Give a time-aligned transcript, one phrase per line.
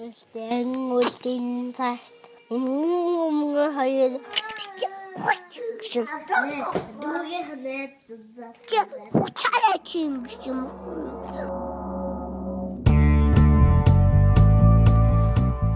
[0.00, 0.64] Гэхдээ
[0.96, 4.16] үлдэн цагт өмнө хоёр
[5.76, 6.08] гэсэн.
[7.04, 7.92] Дүүгээ ханаад
[9.12, 10.60] хуцаараа чинь гэсэн юм.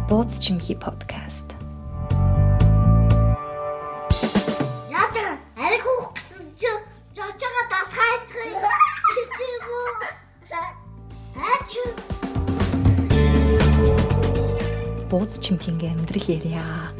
[0.08, 1.52] Бууз чимхи подкаст.
[4.88, 6.72] Яатар ариг хөөх гэсэн чи
[7.12, 8.56] жочоо дас хайцгыг
[15.14, 16.90] Бууз чимхинගේ амьдрал ярья.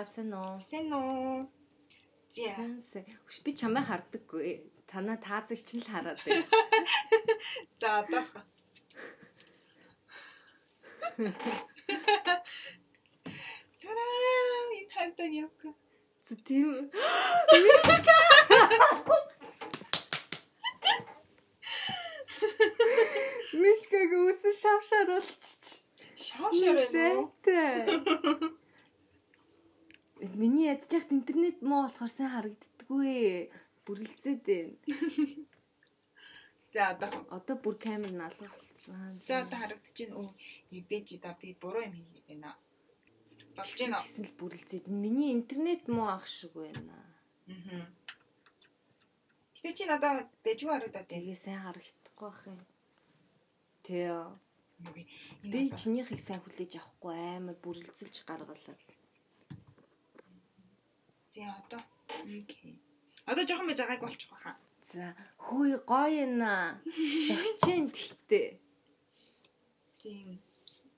[0.00, 0.64] Сэн үү?
[0.64, 1.44] Сэн үү?
[2.32, 2.56] Зя.
[3.28, 4.64] Хүч би чамайг хардаггүй.
[4.88, 6.48] Танаа таазагч нь л хараад байна.
[7.80, 8.24] За одоо.
[13.84, 14.08] Тараа,
[14.72, 15.68] энэ хардан явка.
[16.30, 16.90] Тийм.
[23.60, 25.82] Мишкаг үсэн шавшаар болчих.
[26.14, 27.28] Шав шав байна уу?
[30.38, 33.50] Миний ядж яхад интернет муу болохоор сайн харагддаггүй.
[33.84, 34.74] Бүрлцээд байна.
[36.70, 37.10] За одоо.
[37.34, 39.18] Одоо бүр камер налга болсон.
[39.26, 40.30] За одоо харагдчихэв үү?
[40.78, 42.54] Ибэж да би буруу юм хийгээд байна
[43.60, 44.04] болж байна уу?
[44.04, 46.96] Эсвэл бүрлзээд миний интернет муу ах шиг байна.
[47.48, 47.86] Аа.
[49.60, 51.12] Гэтэ чи надаа дэжгүй хараад байна.
[51.12, 52.60] Тэгээ сайн харагдахгүй бах юм.
[53.84, 54.08] Тэ.
[55.44, 58.76] Би чинийхийг сайн хүлээж авахгүй амар бүрлзэлж гаргалаа.
[61.28, 61.80] Зин одоо.
[62.24, 62.80] Окей.
[63.28, 64.56] Одоо жоохон байж байгааг болчих واخа.
[64.92, 66.80] За хүй гоё нэ.
[67.28, 68.58] Зөгчин тэлтэй.
[70.00, 70.40] Тийм.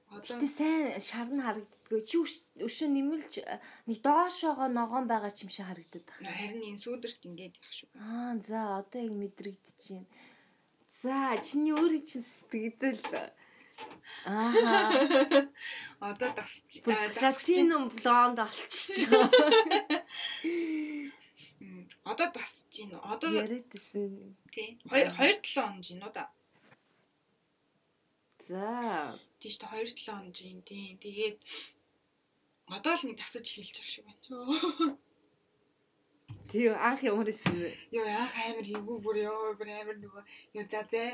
[0.09, 5.29] Одоо тэ сайн шар нь харагддаг Чи өш- өшөө нэмэлж э, нэг доошоогоо ногоон байгаа
[5.35, 6.33] ч юм шиг харагдаад байна.
[6.33, 7.91] харин энэ сүүдэрт ингээд их шүү.
[8.01, 10.09] Аа за одоо яг мэдрэгдэж байна.
[11.03, 13.03] За чиний өөрийн чинь сэтгэдэл.
[14.25, 14.53] Аа
[16.09, 16.81] Одоо тасч.
[16.85, 19.27] платинум блонд олчих жоо.
[20.45, 22.95] М, Одоо тасч гин.
[23.03, 24.37] Одоо Яриадсэн.
[24.53, 24.79] тий.
[24.87, 26.31] 2 2 7 он жин уу да.
[28.49, 30.99] За тийш та 2 7 он жин тий.
[31.01, 31.39] Тэгээд
[32.77, 34.97] одоо л нэг тасаж байгаа шиг байна.
[36.51, 37.71] тийм анх ямар исэн бэ?
[37.93, 40.23] Йоо яах амар эвгүй бүр ёо бүр амар нөгөө
[40.59, 41.05] ёо за зэ.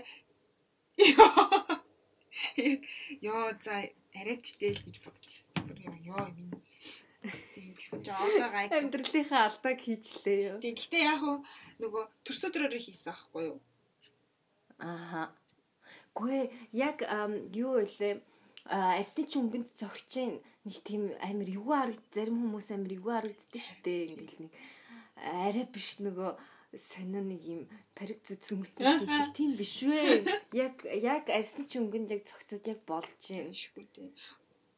[3.23, 3.43] Ёо.
[3.65, 3.75] За
[4.15, 5.67] арайчтэй л гэж бодчихсон.
[5.67, 6.55] Бүр ёо минь.
[7.55, 8.71] Тийм гэсэн чи одоо гай.
[8.71, 10.59] Амьдралынхаа алдааг хийчлээ юу?
[10.63, 11.43] Тийм гэхдээ яг хуу
[11.83, 13.59] нөгөө төрс өдрөөрөө хийсэн аахгүй юу?
[14.79, 15.35] Ааха.
[16.15, 17.03] Гүй яг
[17.55, 18.23] юу вэ?
[18.69, 23.93] Арсны ч өнгөнд зогчин нэг тийм амар эвгүй харагд зарим хүмүүс амар эвгүй харагддаг штэ
[24.13, 24.53] ингээл нэг
[25.17, 26.31] арай биш нөгөө
[26.77, 27.63] сонио нэг юм
[27.97, 30.21] парик зүтсэн мүцэн юм шиг тийм биш вэ?
[30.53, 33.57] Яг яг арсны ч өнгөнд яг зогцоод яг болж юм.
[33.57, 34.13] Шгүй дээ.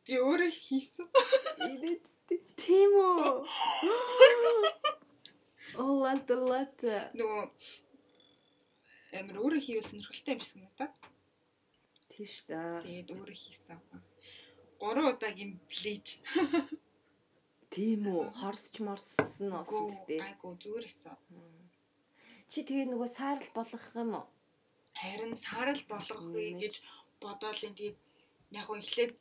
[0.07, 1.07] Би өөрөө хийсэн.
[1.67, 2.07] Инээд
[2.55, 3.43] тийм үү?
[5.83, 7.11] Oh лата лата.
[7.19, 7.43] Нөгөө
[9.19, 10.95] амар өөрөө хийвэл сонирхолтой юм шиг надад.
[12.20, 12.84] Тийш та.
[12.84, 13.81] Тэгээд өөрөө хийсэн.
[14.76, 16.20] 3 удаагийн блич.
[17.72, 18.28] Тийм үү?
[18.36, 20.20] Хорсч морсон нь Гүү освэлтэй.
[20.20, 21.16] айгу зүгээр хийсэн.
[22.50, 24.26] Чи тэгээ нөгөө саарл болгох юм уу?
[25.00, 26.75] Харин саарл болгохгүй Мм, гэж
[27.25, 27.98] бодоол энэ тэгээд
[28.59, 29.12] яг гоо эхлээд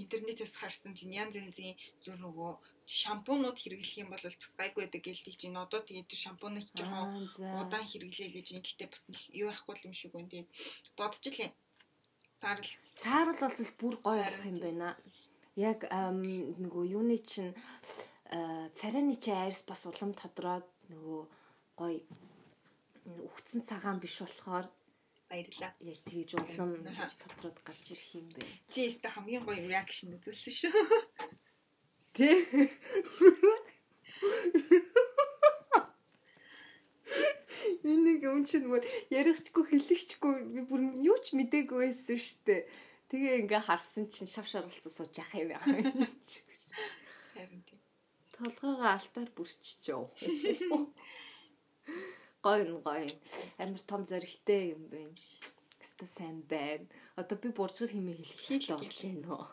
[0.00, 2.52] интернетээс харсан чинь янз янзын зүр нөгөө
[2.86, 7.26] шампунууд хэрэглэх юм бол бас гайгүй байдаг гэлдэг чинь одоо тэгээд шампуныг жоохон
[7.60, 9.02] удаан хэрэглэе гэж юм гэхдээ бас
[9.34, 10.48] юу байхгүй юм шиг байна тэгээд
[10.96, 11.50] бодчихлээ.
[12.40, 12.68] Саарл
[13.02, 14.88] Саарл бол бүр гоё болох юм байна.
[15.56, 17.56] Яг нөгөө юуны чинь
[18.28, 21.22] а, царайны чи айрс бас улам тодроод нөгөө
[21.80, 22.00] гоё
[23.28, 24.68] үхсэн цагаан биш болохоор
[25.30, 25.72] баярлаа.
[25.80, 28.44] яг тэгж улам гэж тодроод гарч ирэх юм бэ.
[28.68, 30.72] Чи өөртөө хамгийн гоё реакшн үзүүлсэн шүү.
[32.16, 32.28] Тэ?
[38.26, 38.82] Энийг юм чинь бүр
[39.14, 42.66] ярихчгүй хэлэхчгүй би бүр юу ч мдээгүй байсан штэ.
[43.06, 46.10] Тэгээ ингээ харсан чинь шав шаргалцсан сууж яах юм яах юм.
[47.38, 47.80] Харин тийм.
[48.34, 50.10] Толгоогоо алтаар бүрччихөө.
[52.42, 53.06] Гоё н гоё.
[53.62, 55.14] Амар том зөрөгтэй юм байна.
[55.78, 56.86] Хэвээ сайн байна.
[57.14, 59.46] Одоо би буржгар химээ хэлэх хэл болж байна уу.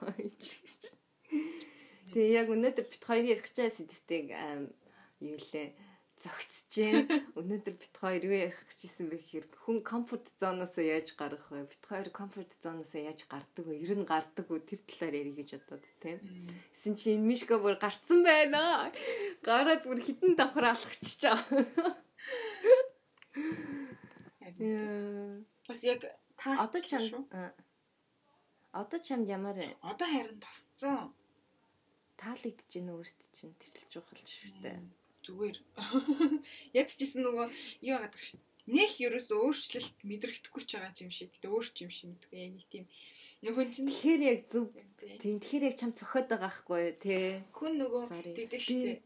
[2.09, 4.73] Тэгээ яг өнөөдөр бит хоёр ярих чаа сэдвтэг аим
[5.21, 5.92] юу лээ.
[6.23, 7.05] Зөгцөж जैन.
[7.35, 11.67] Өнөөдөр бит хоёр юу ярих гэжсэн бэ гэхээр хүн комфорт зоноос яаж гарах вэ?
[11.67, 13.83] Бит хоёр комфорт зоноос яаж гардаг вэ?
[13.83, 14.63] Ер нь гардаг уу?
[14.63, 16.19] Тэр талаар ярих гэж бодоод тийм.
[16.71, 18.89] Гэсэн чи энэ мишка бүр гарцсан байна.
[19.43, 21.99] Гараад бүр хитэн давхар алхачихж байгаа.
[24.57, 25.43] Яа.
[25.67, 26.01] Бас яг
[26.39, 27.27] та Одоо чам
[28.73, 31.13] Одоо чамд ямар одоо харин тасцсан.
[32.17, 34.79] таалагдж гин өөрт чинь тэрл чухал шүү дээ.
[35.23, 35.57] Зүгээр.
[36.79, 37.47] Яг ч гэсэн нөгөө
[37.87, 41.31] юу яагаад гэж нэх ерөөс өөрчлөлт мэдрэгдэхгүй ч байгаа юм шиг.
[41.35, 42.85] Гэтэ өөр юм шиг мэдгүй яг нэг тийм
[43.43, 44.71] нөхөн чинь Тэгэхээр яг зөв
[45.19, 47.43] тийм тэгэхээр яг чам цохоод байгаа хгүй юу те.
[47.51, 49.03] хүн нөгөө тэгдэг.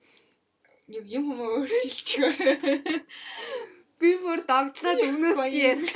[0.87, 2.37] Нэг юм юм өөрчилчихөөр.
[3.99, 5.89] Би бүр догтлоод өмнөөс чи ярих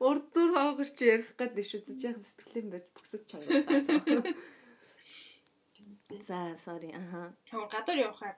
[0.00, 1.84] Урдуур хоогарч ярих гэдэг.
[1.86, 4.32] Зүж яг сэтгэлэн барьж бөксөж чангаа.
[6.26, 6.90] За, sorry.
[6.94, 7.34] Аха.
[7.72, 8.36] Гадар явахаар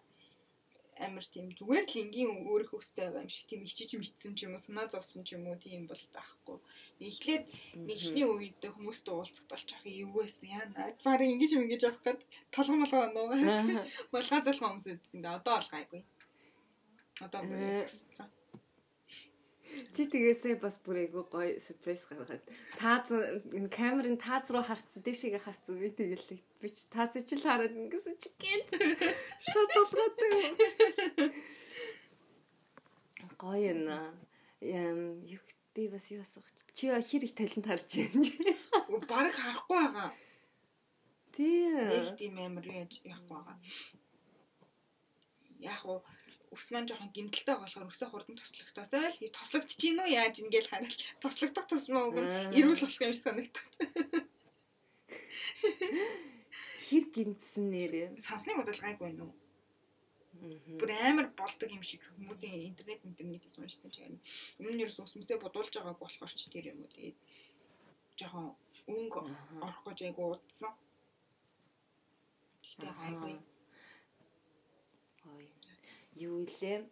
[1.01, 4.55] амар тийм зүгээр л энгийн өөрөх хөстэй байгаа юм шиг тийм ичиж мэдсэн ч юм
[4.55, 6.59] уу санаа зовсон ч юм уу тийм бол байхгүй.
[7.03, 7.45] Эхлээд
[7.75, 10.95] нэгшний үед хүмүүст уулзахад болж ах юу байсан яана.
[11.03, 12.21] Бараг ингэж юм ингэж явах гээд
[12.55, 13.91] толгой молгоо нуугаа.
[14.15, 15.27] Булгаа залхаа хүмүүс үзсэн.
[15.27, 16.03] Одоо бол гайгүй.
[17.27, 18.44] Одоо бүр гэсэн.
[19.95, 22.45] Чи тэгээсээ бас бүр айгу гоё сюрприз гаргаад.
[22.79, 23.11] Тааз
[23.55, 26.41] энэ камерын тааз руу харцсан дэшигээ харцсан би тэгэлээ.
[26.61, 28.67] Би ч тааз чи л хараад ингэсэн чи гээд
[29.51, 30.33] шууд толгойтой
[33.39, 33.99] гоё нэ
[34.63, 35.43] юм юу
[35.75, 38.55] би бас юу асуух чи хэр их талент харж байна
[39.09, 40.11] Бараг харахгүй байгаа.
[41.35, 41.67] тий.
[41.67, 43.59] Нэг тийм амар яаж явахгүй байгаа.
[45.59, 45.99] Яг уу
[46.55, 50.15] ус маань жоохон гимтэлтэй болохоор өсөө хурдан тослогдосоо л тослогдчих юм уу?
[50.15, 53.67] Яаж ингээл хараад тослогдох тусмаа үг нь эрүүл болох юм шиг санагдав.
[56.87, 59.31] хэр гимтсэн нэрээ Сансныг бодол гайгүй нүү.
[60.79, 64.21] Бүр амар болдог юм шиг хүмүүсийн интернет интернетээс уншсан ч харин
[64.59, 67.19] өмнө нь ерөөс ус мүсээ бодуулж байгааг болохоор ч тэр юм уу тэгээд
[68.19, 68.47] жоохон
[68.91, 69.21] өнгө
[69.65, 70.73] орох гэж айгу удсан.
[72.63, 73.35] Тэгтээ гайгүй.
[76.17, 76.87] Юу илээ?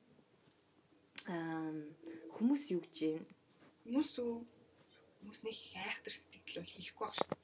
[1.31, 1.95] Ам
[2.35, 3.25] хүмүүс юу гэж юм?
[3.87, 4.35] Хүмүүс үү?
[5.23, 7.39] Хүмүүс нэг их айхтар сэтгэл бол хэлэхгүй баг шүү.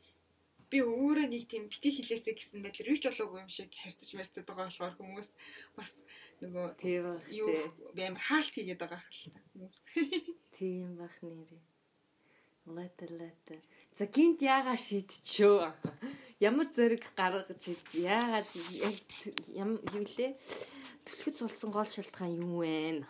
[0.69, 4.45] Би өөрөө нэг тийм бити хилээсэ гэсэн байдлаар юу ч болоогүй юм шиг харьцаж марцдаг
[4.45, 5.31] байгаа болохоор хүмүүс
[5.79, 5.93] бас
[6.43, 7.49] нөгөө Тий баг юу
[7.95, 9.79] амар хаалт хийгээд байгаа хэрэг л та хүмүүс.
[10.59, 11.63] Тийм бах нэрээ.
[12.69, 13.57] Лата лата.
[13.97, 15.73] За гинт яага шийдчихөө.
[16.43, 18.49] Ямар зэрэг гаргаж ирж яагаад
[18.85, 19.81] яг т- ям
[21.09, 23.05] Түлхэц болсон гол шалтгаан юу вэ?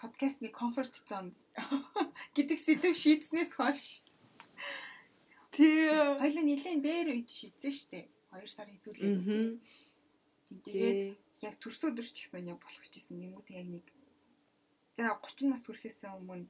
[0.00, 1.36] Подкастны comfort zone
[2.36, 4.08] гэдэг сэдв шийдснээс хойш
[5.52, 5.92] Тий.
[5.92, 8.06] хоёлаа нэлээд дээр үед шийдсэн шүү дээ.
[8.32, 9.60] 2 сарын сүүлээр.
[10.64, 13.86] Тэгээд яг төрс өдөр ч гэсэн яг болох уу тэг яг нэг
[14.96, 16.48] за 30 нас хүрэхээс өмнө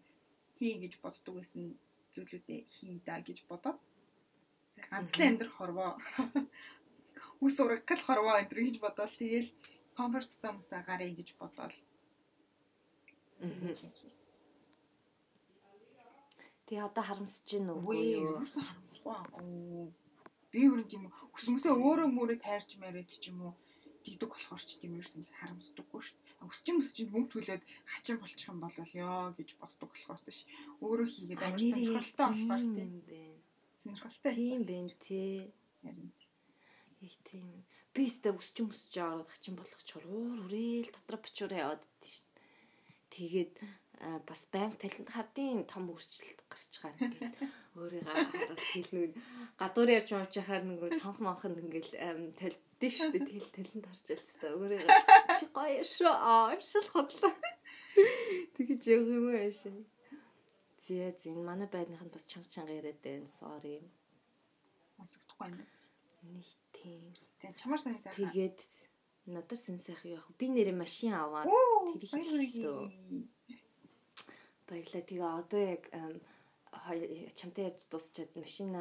[0.59, 1.75] хий гэж боддог байсан
[2.15, 3.79] зүйлүүдээ хий да гэж бодоод
[4.75, 5.91] за ганцлан амьдрах хорвоо
[7.45, 9.51] үс урагтал хорвоо энэ гэж бодоод тэгэл
[9.97, 11.29] comfort zone-саа гарыг гэж
[13.41, 13.69] Мгм.
[13.75, 14.35] хийсэн.
[16.67, 18.43] Тий одоо харамсаж байна уу Үгүй юу?
[18.43, 19.89] ерөөсөө харамсахгүй аа.
[20.53, 21.05] Би өөр юм
[21.37, 23.53] өсмөсөө өөрөө мөрөө тайрч мариад ч юм уу
[24.03, 26.47] дигдэг болохоор ч тийм ерөөсөө нэг харамсдаггүй шүү дээ.
[26.51, 27.63] Өсчин өсчин мөнгө төлөөд
[27.93, 30.39] хачин болчих юм бол ёо гэж боддог болохоос ш.
[30.83, 33.39] Өөрөө хийгээд амар сонирхолтой болохоор тийм байна.
[33.81, 34.67] сонирхолтой Тийм байсан.
[34.71, 35.53] байна тий.
[35.83, 36.11] Харин
[37.07, 37.47] Их тийм.
[37.97, 42.29] Би өстө өсч өсч аваад хачин болох чуруур үрээл дотроо бочуураа яваад идэв шин.
[43.17, 43.55] Тэгээд
[44.29, 47.37] бас банк талент хардын том өөрчлөлт гарч байгаа ингээд
[47.81, 49.13] өөрийгөө хараад хэлнэг
[49.57, 51.97] гадуур явж явж яхаар нөгөө цонх монхонд ингээл
[52.37, 53.25] талдсан шүү дээ.
[53.33, 54.99] Тэгэл талент харж ялцтай өөрийгөө
[55.41, 56.13] чи гоё шүү.
[56.13, 57.33] Аа шил хотлоо
[58.61, 59.77] тэгэж явах юм аа шин
[60.85, 63.27] Зя зин манай байрныханд бас чанга чанга яриад байна.
[63.41, 63.81] Sorry.
[64.95, 65.65] Сонсогдохгүй байна.
[66.27, 66.47] нэг
[66.87, 67.03] тийм
[67.43, 68.31] Тэгээ чамаар сонь сайхан.
[68.31, 68.59] Тэгээд
[69.35, 70.39] надад сэн сайхан яах вэ?
[70.39, 72.87] Би нэрээ машин аваад тэр их баярлалаа.
[74.71, 75.03] баярлаа.
[75.03, 75.83] Тэгээ одоо яг
[77.35, 78.81] чамтай ярьж дуусчаад машина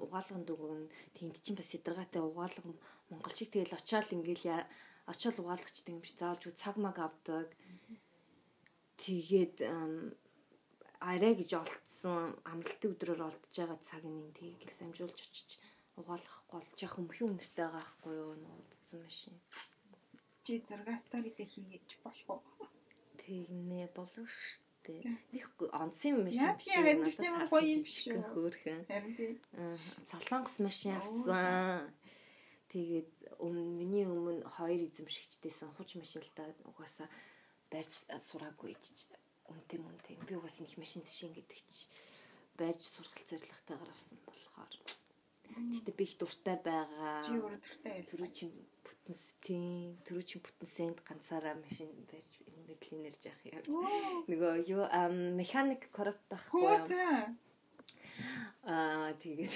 [0.00, 2.62] угаалганд өгөн тэнд чинь бас ядаргаатай угаалга
[3.10, 4.64] Монгол шиг тэгэл очиад ингээл
[5.06, 7.52] очиод угаалгачдаг юм шиг зүг цаг маг авдаг.
[9.02, 9.56] Тэгээд
[11.02, 15.58] арай гэж олдсон амралтын өдрөөр олдож байгаа цаг нэг тэгэл самжуулж очиж
[16.02, 19.34] угаалгахгүй болж яах өмхий үнэртэй байгаа хгүй юу нуудсан машин.
[20.42, 22.68] Чи зураг сторидээ хийж болох уу?
[23.22, 24.98] Тэгнэ болов штэ.
[25.30, 28.18] Нэг онцын машин Яа, би харин ч тийм гоё юм шүү.
[28.34, 28.82] Хөөхөн.
[28.90, 29.34] Харин тийм.
[30.10, 31.94] Солонгос машин авсан.
[32.74, 37.06] Тэгээд өмнө миний өмнө хоёр эзэмшигчдээсэн хуч машин л та угаасаа
[37.70, 37.92] барьж
[38.26, 39.06] сураагүй ч
[39.46, 40.18] үнтэй мөнтэй.
[40.26, 41.86] Би угаасаа их машин зшин гэдэг чи
[42.58, 44.74] барьж сурах зорилготойгоор авсан болохоор.
[45.52, 47.20] Гэтэ би их дуртай байгаа.
[47.24, 48.08] Чи өөрөө дуртай байл.
[48.10, 48.44] Түрүү чи
[48.86, 52.32] бүтэн тийм түрүү чи бүтэн сент ганцаараа машин барьж
[52.92, 53.62] нэрж явах яа.
[54.28, 54.84] Нөгөө юу
[55.38, 56.86] механик коррупт Хөө ахгүй юу?
[56.88, 57.04] за.
[58.64, 59.54] Аа тэгээд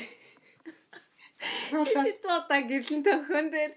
[1.68, 2.04] Шуулаа
[2.40, 3.72] одоо гэрлийн тохион дээр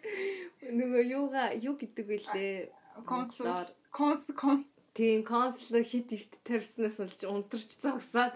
[0.64, 2.80] нөгөө юуга юу гэдэг вүлээ?
[3.06, 3.48] консул
[3.92, 8.34] конс конс Тийм консул хит ихт тавьснаас болж унтарч зогсоод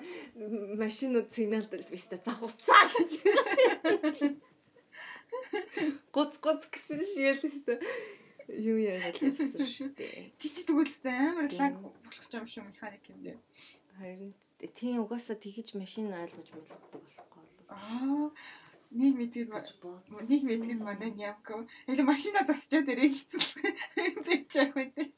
[0.79, 3.12] машинууд сигнал дэлбэстэй завхуцаа гэж.
[6.15, 7.83] Гоц гоц гэсэн шиэлэстэй.
[8.48, 10.31] Юу яагаад явсан шүү дээ.
[10.39, 13.39] чи чи тэгүүлстэй амар лаг болох юм шүү механик юм дээр.
[14.00, 14.31] Харин
[14.79, 17.43] тийм угаасаа тэгэж машин ойлгож болгодог болохгүй.
[17.75, 18.31] Аа
[18.95, 19.13] нэг
[19.51, 19.67] бод.
[20.31, 21.67] нэг мэдгээд манай ямко.
[21.91, 24.48] Elə машина засчаад ирээ хэцүү.
[24.48, 25.12] Ч яг үгүй.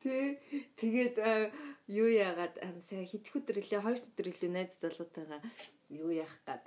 [0.00, 0.40] Тэ
[0.80, 1.52] тэгээд э,
[1.92, 5.44] юу яагаад сая хитэх өдөр илээ хоёр өдөр илүү найз залуутайгаа
[5.92, 6.64] юу яах гад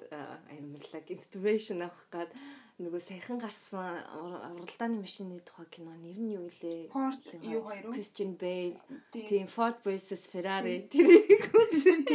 [0.54, 2.30] амьрлаг инспирэшн авах гад
[2.78, 6.94] нөгөө саяхан гарсан ур- уралдааны машины тухай кино нэр нь юу илээ?
[6.94, 7.94] Ford юу хоёр уу?
[7.98, 8.78] Christian Bale
[9.14, 12.06] тийм Ford versus Ferrari тэрийг үзсэн.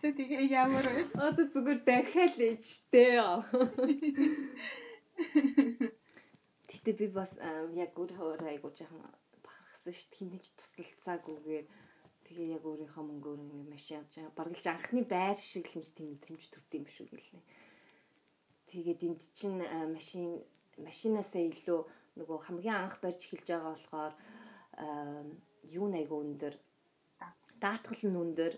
[0.00, 1.12] Тэ тэгээ ямар вэ?
[1.16, 3.20] Одоо зүгээр дахиад л ээжтэй.
[6.80, 7.36] Гэтэ би бас
[7.76, 9.04] яг өөрөө айгуу жоохон
[9.44, 10.16] бахархсан шүү дээ.
[10.16, 11.66] Хинэж тусалцаагүйгээр
[12.24, 14.32] тэгээ яг өөрийнхөө мөнгөөр ингэ машин авч байгаа.
[14.32, 17.44] Бараг л анхны байр шиг л нэг тийм мэдрэмж төрд юм шүү гэлээ.
[18.72, 19.60] Тэгээд энд чинь
[19.92, 20.40] машин
[20.80, 21.80] машинаасаа илүү
[22.16, 24.14] нөгөө хамгийн анх барьж эхэлж байгаа болохоор
[25.68, 26.54] юу нэг айгуу өндөр
[27.60, 28.52] даатгал нь өндөр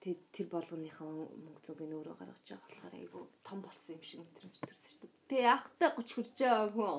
[0.00, 1.10] тэр болгоныхоо
[1.42, 5.00] мөнгө зүг нь өөрөө гаргаж байгаа болохоор айгу том болсон юм шиг мэдрэмж төрсөн шүү
[5.02, 5.26] дээ.
[5.30, 6.98] Тэ яахтай 30 хүрч байгаа хүн.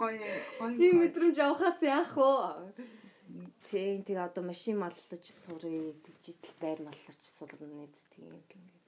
[0.00, 0.28] Гоё
[0.60, 0.74] гоё.
[0.84, 2.30] Ийм мэдрэмж авахаас яах вэ?
[3.70, 8.78] Тийм тэгээ одоо машин маллаж сурыг дижитал байр маллаж сурна тийм ингээд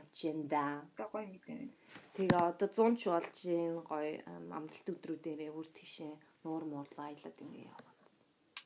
[0.00, 0.82] явж ян да.
[0.98, 1.68] Тэ гоё мэдээ.
[2.14, 7.38] Тэгээ одоо 100 ч болж ийн гоё ам, амралт өдрүүдээрээ үр тийшээ нуур муурлаа аялаад
[7.42, 7.90] ингэ явах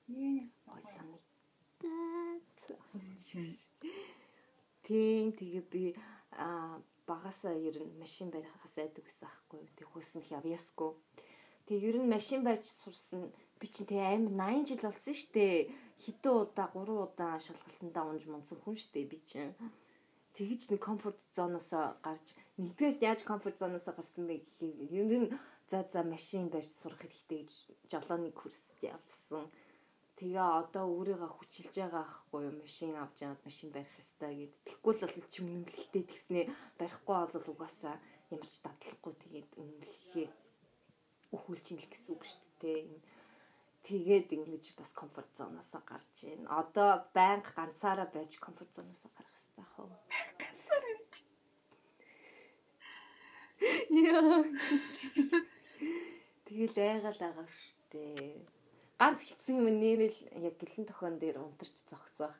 [0.07, 0.61] Yes.
[0.69, 2.43] гоё санагдаад.
[4.85, 5.85] Тийм тэгээ би
[6.33, 9.77] а багасаа ер нь машин барихаас айдаг гэсэн аахгүй юу.
[9.77, 10.93] Тэг хөөснөх явьяасгүй.
[11.69, 14.33] Тэг ер нь машин барьж сурсан би чинь тэг амар
[14.65, 15.73] 80 жил болсон штэ.
[16.05, 19.57] Хитэн удаа 3 удаа шалгалтандаа унж мунсан хүн штэ би чинь.
[20.37, 21.71] Тэгэж нэг комфорт зоноос
[22.03, 22.27] гарч
[22.59, 25.29] нэгдүгээр яаж комфорт зоноос гарсан бэ гэхээр ер нь
[25.71, 27.53] за за машин барьж сурах хэрэгтэй гэж
[27.93, 29.47] жолооны курст явсан.
[30.15, 34.53] Тэгээ одоо өөрийгөө хүчилж байгаа ахгүй юу машин авч яагаад машин барих ёстой гэд.
[34.63, 36.45] Тэгэхгүй л бол чи үнэмлэлтэй тэгснээ
[36.79, 37.97] барихгүй бол угаасаа
[38.31, 40.29] ямар ч дадлахгүй тэгээд үнэмлэхээ
[41.35, 42.87] өхүүлж ин л гэсэн үг шүү дээ.
[43.85, 46.47] Тэгээд ингэж бас комфорт зоноосоо гарч ийн.
[46.47, 49.99] Одоо байнга ганцаараа байж комфорт зоноосоо гарах хэрэгтэй хаа.
[50.41, 51.23] Ганцаар юм чи.
[54.15, 54.47] Яа.
[56.47, 58.54] Тэгэл айгаал байгаа штэ.
[59.01, 62.37] Ганц хэцүү юм нэрэл яг гэлэн тохион дээр унтарч зогцоох.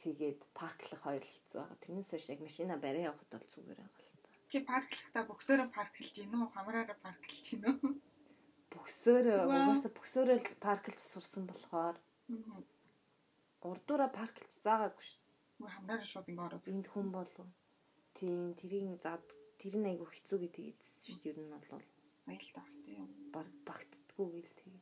[0.00, 1.82] Тэгээд парклах хоёр хэцүү байгаа.
[1.84, 4.28] Тэрнээс хойш яг машина барай явахд бол зүгээр байгаа л та.
[4.50, 6.48] Чи парклахдаа боксороо парклж гин үү?
[6.56, 7.92] Хамраараа парклж гин үү?
[8.72, 9.46] Бөксөөр Вау.
[9.46, 11.96] угаасаа бөксөөрөө парклж сурсан болохоор
[13.68, 15.20] урдуура парклж заагаагүй шүү.
[15.74, 17.48] Хамраараа шууд ингэ ороод Энд хүн болов.
[18.16, 19.24] Тийм тэрийг зад
[19.60, 21.28] тэр нь айгу хэцүү гэдэг ийдсэн шүү.
[21.28, 21.84] Ер нь бол
[22.24, 23.04] баял таах тийм.
[23.34, 24.79] баг багтдаггүй гэл тэгсэн.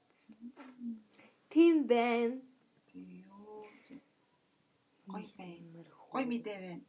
[1.50, 2.40] Тийм байна.
[5.08, 5.84] Гоё байна.
[6.12, 6.84] Гой мэдээ байна.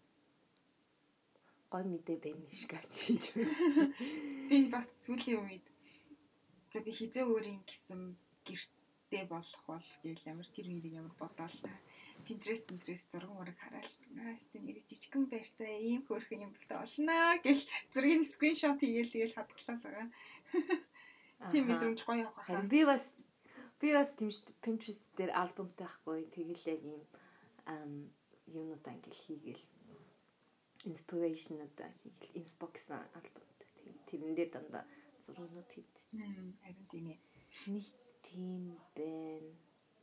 [1.70, 3.24] гой мэдээ байна шиг ачиж.
[4.50, 5.66] Би бас сүүлийн үед
[6.74, 11.70] за би хизээ өөрийн гисэн гэртээ болох бол гээл ямар тэр үеийг ямар бодоол та.
[12.26, 13.86] Pinterest Pinterest зураг мураг хараад
[14.18, 17.64] аастай нэр жижигхэн байртай ийм хөөрхөн юм болтой олноо гэл
[17.94, 20.08] зургийн скриншот хийгээл тэгэл хадгалаа байгаа.
[21.54, 23.06] Тийм мэдрэмж гоё явах Харин би бас
[23.80, 24.32] би бас дээ.
[24.64, 26.28] Pinterest дээр альбомтай байхгүй.
[26.36, 27.04] Тэгэл яг ийм
[27.66, 28.12] ам
[28.48, 29.64] юунуудаа ингээл хийгээл
[30.90, 33.68] inspiration удаа хийгээл Inbox альбомтай.
[34.08, 34.84] Тэрэн дээр дандаа
[35.26, 35.94] зургууд хийд.
[36.12, 37.20] Харин тийм ээ.
[37.68, 37.86] Нэг
[38.24, 38.64] тийм
[38.96, 39.54] байна.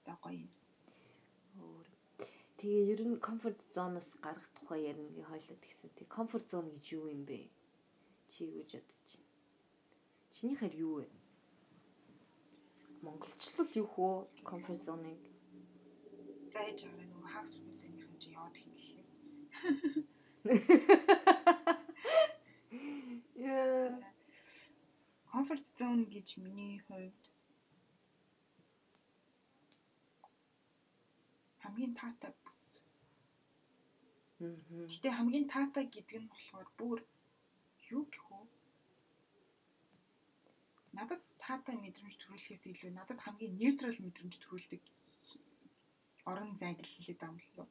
[0.04, 0.52] Та гоё юм.
[1.60, 1.88] Өөр.
[2.56, 5.90] Тэгээ ер нь comfort zone-оос гарах тухай ярина би хойлоод гисэн.
[5.98, 7.48] Тэг comfort zone гэж юу юм бэ?
[8.30, 9.28] Чи юу гэж бодож байна?
[10.32, 11.08] Чиний хэр юу вэ?
[13.04, 14.14] Монголчлол юу хөө
[14.48, 15.22] comfort zone-ыг
[16.52, 18.86] Зайж байгаа нөгөө хагас хүмүүсийн чи яваад хийх.
[23.36, 24.00] Яа.
[25.30, 27.22] comfort zone гэж миний хувьд
[31.60, 32.60] хамгийн таатай бүс.
[34.40, 34.86] Мгм.
[34.92, 36.98] Гэтэ хамгийн таатай гэдэг нь болохоор бүр
[37.92, 38.40] юу гэх вэ?
[40.96, 44.82] Надад таатай мэдрэмж төрүүлэхээс илүү надад хамгийн нейтрал мэдрэмж төрүүлдэг
[46.26, 47.68] орон зайг л хэлээд байгаа юм л юу?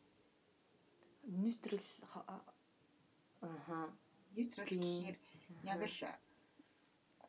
[1.44, 1.88] Нейтрал
[3.44, 3.80] ааха.
[4.36, 5.18] Нейтрал гэхээр
[5.68, 6.00] яг л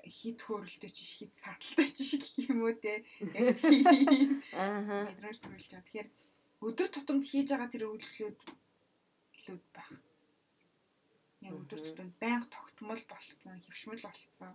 [0.06, 3.02] хит хөөрөлтөй ч хит саталтай ч шиг юм уу те.
[4.54, 5.02] Ааха.
[5.10, 5.82] мэдрэмж төрүүлж байгаа.
[5.82, 6.08] Тэгэхээр
[6.62, 8.38] өдөр тутамд хийж байгаа тэр үйлдэлүүд
[9.34, 9.92] илүү байх.
[11.42, 14.54] Яг өдөр тутамд байнга тогтмол болцсон, хөвшмөл болцсон.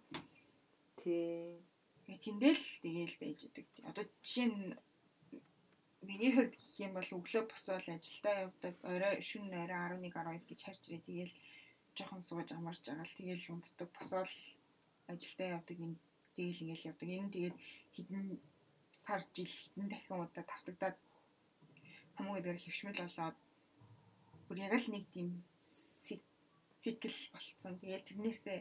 [1.03, 1.59] Тий.
[2.07, 3.67] Тэндэл тэгээл байж идэг.
[3.89, 4.75] Одоо жишээ нь
[6.07, 8.75] миний хувьд гэх юм бол өглөө босвол ажилдаа явдаг.
[8.93, 11.05] Орой шөнө орой 11 12 гэж харж ирээ.
[11.07, 11.35] Тэгээл
[11.95, 13.89] жоохон сууж амарч байгаа л тэгээл унтдаг.
[13.93, 14.33] Босвол
[15.13, 15.77] ажилдаа явдаг.
[15.77, 15.97] Энэ
[16.35, 17.09] тэгээл ингээл явдаг.
[17.09, 17.57] Энэ тэгээд
[17.95, 18.25] хэдэн
[18.91, 20.97] сар жил хэдэн дахин удаа тавтагдаад
[22.15, 23.37] хамгийн эдгээр хөвшмөл болоод
[24.47, 25.29] бүр яг л нэг тийм
[26.81, 27.79] цикл болцсон.
[27.79, 28.59] Тэгээд тэрнээсээ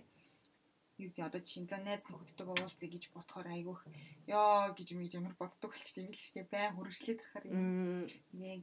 [1.01, 3.81] юу гэдэг одоо жишээ нь за найз нөхөдтэйгээ уулзъя гэж бодохоор айгүйх
[4.29, 6.53] ёо гэж мэж ямар боддог болчих юм л шүү дээ.
[6.53, 8.07] Байн хүршлээд тахаар Мм.
[8.37, 8.63] яг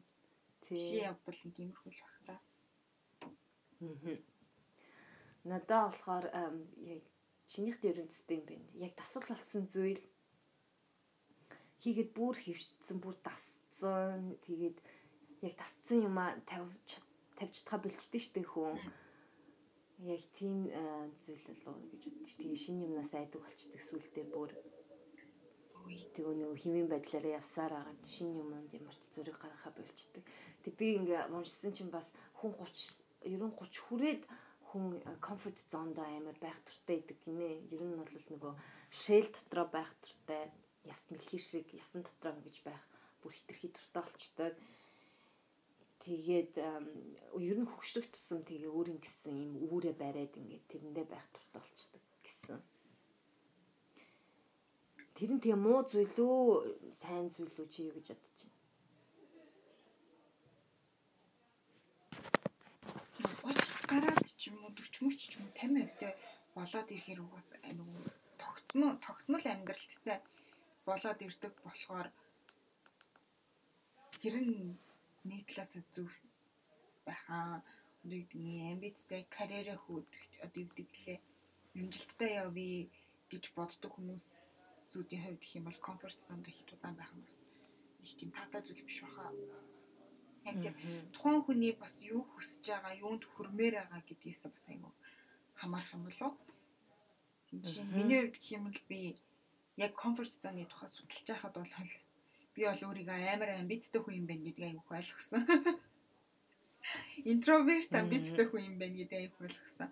[0.67, 1.01] Тий.
[1.01, 2.35] явбал нэг иймэрхүү л байх та.
[3.79, 4.17] Мгм.
[5.47, 6.25] Надаа болохоор
[6.83, 7.03] яг
[7.51, 8.67] шинийх дээр үндэстэй юм байна.
[8.85, 10.01] Яг тасал болсон зүйл
[11.81, 14.35] хийгээд бүр хөвшсөн, бүр дасцсан.
[14.43, 14.77] Тэгээд
[15.47, 16.99] яг тасцсан юм а тавьж
[17.37, 18.75] тавьж чадхаа бэлчдэг штэ хүн.
[19.97, 22.37] Яг тийм а, зүйл болов уу гэж бодчих.
[22.37, 24.51] Тэгээ шинэ юмнаас айдаг болчдөг сүул дээр бүр.
[26.13, 30.21] Тэгээ нөгөө химийн байдлаараа явсаар агаад шинэ юмд ямар ч зөриг гаргахаа болчдөг.
[30.61, 32.05] Тэг би ингээ уншсан чинь бас
[32.37, 34.21] хүн 30 ерөн 30 хүрээд
[34.69, 37.65] хүн комфорт зонд амар байх туртай идэг гинэ.
[37.73, 38.53] Ер нь бол нөгөө
[38.93, 40.53] шэл дотроо байх туртай,
[40.85, 42.83] яс мэлхий шиг ясан дотроо ингэж байх
[43.23, 44.51] бүр хитрхи туртай болчтой.
[46.07, 46.55] Тэгээд
[47.51, 52.03] ер нь хөгшрөх тусам тэгээ өөрийн гэсэн юм үүрэ бариад ингээд тэрэндээ байх туртай болчдөг
[52.23, 52.63] гэсэн.
[55.19, 58.55] Тэр нь тэгээ муу зүйл үү, сайн зүйл үү чи юу гэж бодож байна?
[63.51, 66.09] 30 гараад ч юм уу 40 мөч ч юм уу 50% дэ
[66.55, 68.03] болоод ирэхээр угаас нөгөө
[68.39, 70.17] тогтмол тогтмол амьдралттай
[70.87, 72.07] болоод ирдэг болохоор
[74.23, 74.79] тэр нь
[75.29, 76.09] нэг талаас зөв
[77.07, 77.63] байхаа.
[78.03, 81.19] Одоо нь амбицтай карьераа хөөдөх одоо юу гэдэг лээ?
[81.75, 82.87] Амжилттай явъя
[83.31, 87.37] гэж боддог хүмүүсүүдийн хувьд гэх юм бол комфорт зонд их удаан байх нь бас
[88.03, 89.33] их тийм таатай зүйл биш баха.
[90.47, 90.75] Яг тийм
[91.11, 94.93] тухайн хүний бас юу хүсэж байгаа, юунд хүрмээр байгаа гэдгээс бас айгүй
[95.59, 96.33] хамаарах юм болов.
[97.51, 98.99] Жишээ нь миний хувьд гэх юм бол би
[99.75, 101.73] яг комфорт зоны тухай судалж байхад бол
[102.57, 105.45] би бол өөрийгөө амар амбицтай хүн юм байна гэдгийг айгүй ойлгосон.
[107.33, 109.89] Интроверт амбицтай хүн юм байна гэдгийг айгүй ойлгосон.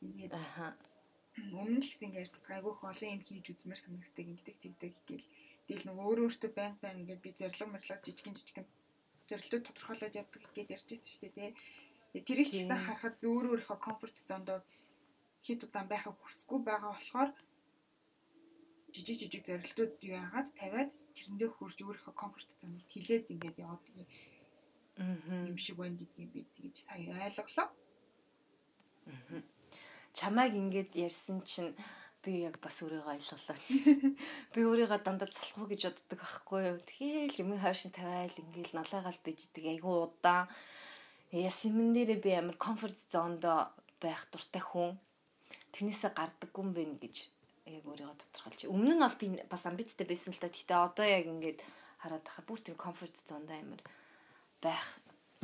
[0.00, 0.72] Тэгээд Аха.
[1.52, 5.26] өмнө ч гэсэн ярьж байгаа айгүйх олон юм хийж үзмэр санагддаг ингэдэг тэгдэг гэл
[5.68, 8.66] тэгэл нэг өөр өөртөө байн байн ингээд би зориг морлог жижигэн жижигэн
[9.28, 11.50] зорилтууд тодорхойлоод явдаг гэдээ ярьжсэн шүү дээ тий.
[12.24, 14.58] Тэрийг ч гэсэн харахад би өөр өөрийнхөө комфорт зондоо
[15.44, 17.30] хит удаан байхыг хүсэхгүй байгаа болохоор
[18.98, 23.84] жижиг жижиг зорилтууд юу яагаад тавиад тэрэндээ хурж өөрийнхөө комфорт зоныг тэлээд ингээд яваад
[24.98, 27.68] юм шиг байна гэдгийг би тэгж сая ойлголоо.
[30.18, 31.72] чамайг ингээд ярьсан чинь
[32.22, 33.56] би яг бас өөрийгөө ойлголоо.
[34.52, 36.78] Би өөрийгөө дандаа залхуу гэж боддог байхгүй юу.
[36.82, 40.50] Тэгээл юм хойшин тавиал ингээд налаагаал бийждэг айгу удаан.
[41.30, 43.46] Ясимэн дээрээ би амар комфорт зонд
[44.02, 44.98] байх дуртай хүн.
[45.72, 47.16] Тэрнээсээ гардаггүй юм байна гэж
[47.76, 48.68] яг өөрийгөө тодорхойлж.
[48.72, 50.48] Өмнө нь бол би бас амбицтай байсан л та.
[50.48, 51.60] Гэтэ одоо яг ингээд
[52.00, 53.82] хараад тахаа бүр тийм комфорт зонд амар
[54.62, 54.86] байх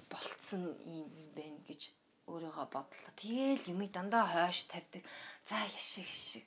[0.09, 1.91] болцсон юм байна гэж
[2.31, 3.13] өөрийгөө бодлоо.
[3.21, 5.03] Тэгээл юмыг дандаа хойш тавьдаг.
[5.49, 6.47] За яшиг шиг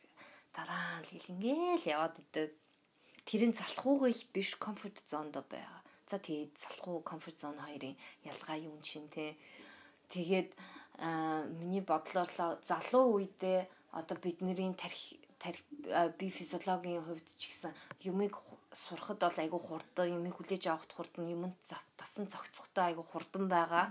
[0.55, 2.51] дараа нь л ингээл яваад идэг.
[3.27, 5.81] Тэр нь залхууга их биш комфорт зонд байгаа.
[6.09, 9.35] За тэгээд залхуу комфорт зон хоёрын ялгаа юу чинь те.
[10.09, 10.49] Тэгээд
[11.59, 12.29] миний бодлоор
[12.63, 15.26] залуу үедээ одоо бидний а,
[16.19, 17.71] би физиологийн хувьд ч гэсэн
[18.09, 18.33] юмыг
[18.73, 21.55] сурахад бол айгүй хурдан юмыг хүлээж авахд хурдан юмд
[21.99, 23.85] тасан цогцохдоо айгүй хурдан байгаа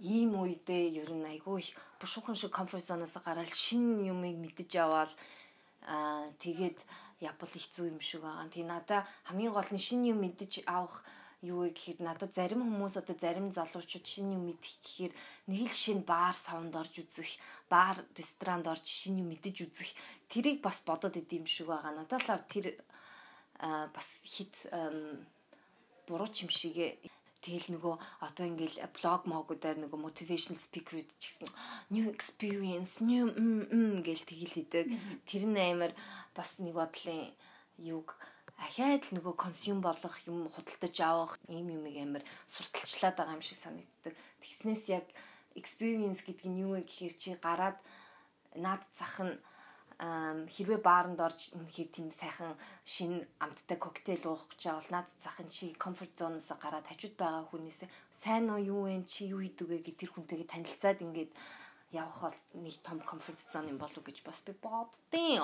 [0.00, 5.12] ийм үедээ ер нь айгүй их бушуухан шиг комфорт зоноос гараад шинэ юмыг мэдэж аваад
[5.86, 6.78] аа тэгээд
[7.22, 8.50] явбал хэцүү юм шиг байгаа.
[8.50, 11.06] Тэгээ надаа хамгийн гол нь шинэ юм мэдэж авах
[11.44, 15.12] юу вэ гэхээр надад зарим хүмүүс одоо зарим залуучууд шинэ юм мэдэх гэхээр
[15.52, 17.36] нэг л шинэ баар савнд орж үзэх,
[17.68, 19.90] баар ресторанд орж шинэ юм мэдэж үзэх
[20.32, 21.92] тэрийг бас бодоод идэм шиг байгаа.
[21.92, 22.80] Надад л тэр
[23.92, 24.54] бас хит
[26.08, 26.98] буруу юм шиг
[27.44, 31.52] Тэгэл нөгөө одоо ингээл блог могуудаар нөгөө motivational speaker ч гэсэн
[31.92, 34.88] new experience, new м гэл тэгэл идэг.
[35.28, 35.92] Тэр нь амар
[36.32, 37.36] бас нэг бодлын
[37.76, 38.16] юг
[38.58, 43.58] ахаад л нөгөө консюм болох юм худалдаж авах ийм юмыг амар сурталчлаад байгаа юм шиг
[43.62, 44.14] санагддаг.
[44.42, 45.06] Тэгснээс яг
[45.58, 47.78] experience гэдэг нь юу вэ гэхээр чи гараад
[48.54, 49.34] наад зах нь
[49.98, 55.70] хэрвээ бааранд орж үнэхээр тийм сайхан шинэ амттай коктейл уух гэж бол наад захын чи
[55.78, 59.96] комфорт зоноос гараад хажууд байгаа хүнээс сайн уу юу вэ чи юу хийдэг вэ гэх
[60.02, 61.30] тэр хүнтэйгээ танилцаад ингээд
[61.94, 65.38] явах бол нэг том комфорт зон юм болов гэж бас би боддیں۔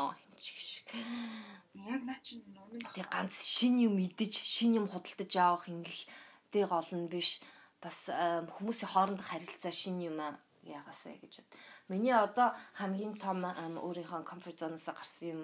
[1.79, 6.11] Яг наа чи нүн тэг ганц шин юм идэж, шин юм худалдаж авах ингэх
[6.51, 7.39] тэг гол нь биш.
[7.81, 10.19] Бас хүмүүсийн хоорондох харилцаа шин юм
[10.67, 11.51] яагасаа гэж бод.
[11.89, 15.41] Миний одоо хамгийн том өөрийнхөө комфорт зоноос гарсан юм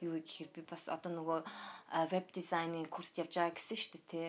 [0.00, 1.40] юу гэхээр би бас одоо нөгөө
[2.12, 4.28] веб дизайнын курс явж байгаа гэсэн шүү дээ тий.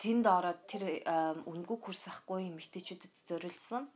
[0.00, 1.04] Тэнд ороод тэр
[1.44, 3.88] үнгүй курс ахгүй эмэгтэйчүүдэд зориулсан.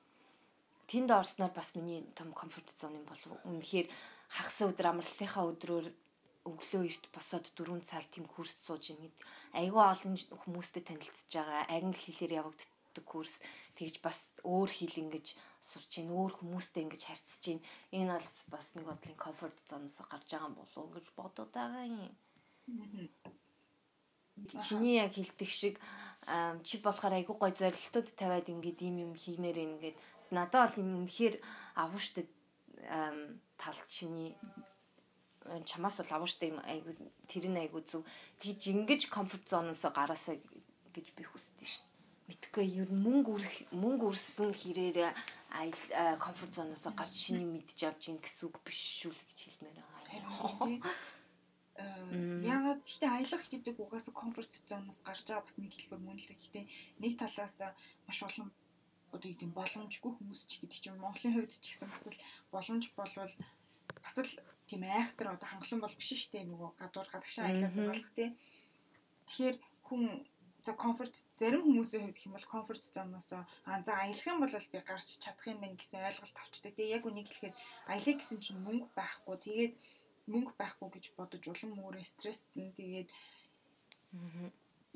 [0.90, 3.40] Тэнд орсноор бас миний том комфорт зон юм болов.
[3.48, 3.88] Үнэхээр
[4.28, 5.86] хагас өдөр амралтынхаа өдрөөр
[6.44, 9.00] өглөө эрт босоод 4 цаг тийм курс сууж юм.
[9.56, 11.64] Айгүй олон хүмүүстэй танилцж байгаа.
[11.72, 13.40] Англи хэлээр явагддаг курс.
[13.80, 15.26] Тэгж бас өөр хэл ингэж
[15.64, 17.60] сурч ийн өөр хүмүүстэй ингэж харьцаж ийн
[17.96, 22.12] энэ бол бас нэг бодлын комфорт зоноос гарч байгаа юм болов гэж бодоод байгаа юм.
[24.66, 25.80] Чиний яг хэлдэг шиг
[26.66, 29.96] чи болохоор айгүй гой зорилтууд тавиад ингээд ийм юм хиймээр ингээд
[30.34, 31.36] надад бол юм үнэхээр
[31.78, 32.26] авуу штэ
[33.56, 34.34] тал чиний
[35.70, 36.94] чамаас бол авуу штэ айгүй
[37.30, 38.02] тэр нь айгүй зүг.
[38.42, 40.36] Тэгж ингэж комфорт зоноос гараасаа
[40.94, 41.94] гэж би хүсдэг штэ
[42.28, 45.12] мэдхгүй ер нь мөнгө үрэх мөнгө үрсэн хэрээр
[46.24, 50.80] комфорт зоноос гарч шиний мэдж авч ийн гэсэн үг биш шүү л гэж хэлмээр байгаа.
[52.48, 56.64] Яагаад гэхдээ аялах гэдэг угаасаа комфорт зоноос гарч байгаа бас нэг хэлбэр мөн л гэхдээ
[57.02, 57.56] нэг талаас
[58.08, 58.48] маш олон
[59.14, 62.18] одоо юу гэм боломжгүй хүмүүс ч гэдэг чинь Монголын хувьд ч гэсэн бас л
[62.50, 63.34] боломж болвол
[64.02, 64.32] бас л
[64.68, 68.30] тийм айхтар одоо хангалуун бол биш шүү дээ нөгөө гадуур гадагшаа аялал зугаалах тий.
[69.28, 70.02] Тэгэхээр хүн
[70.64, 74.78] за комфорт зарим хүмүүсийн хувьд юм бол комфорт зоноос аа за аялах юм бол би
[74.80, 76.72] гарч чадах юм байна гэсэн ойлголт авчдаг.
[76.74, 77.54] Тэгээ яг үнийг хэлэхэд
[77.92, 79.36] аялах гэсэн чинь мөнгө байхгүй.
[79.44, 79.74] Тэгээд
[80.32, 82.72] мөнгө байхгүй гэж бодож улам өөрөө стресстэй.
[82.80, 83.08] Тэгээд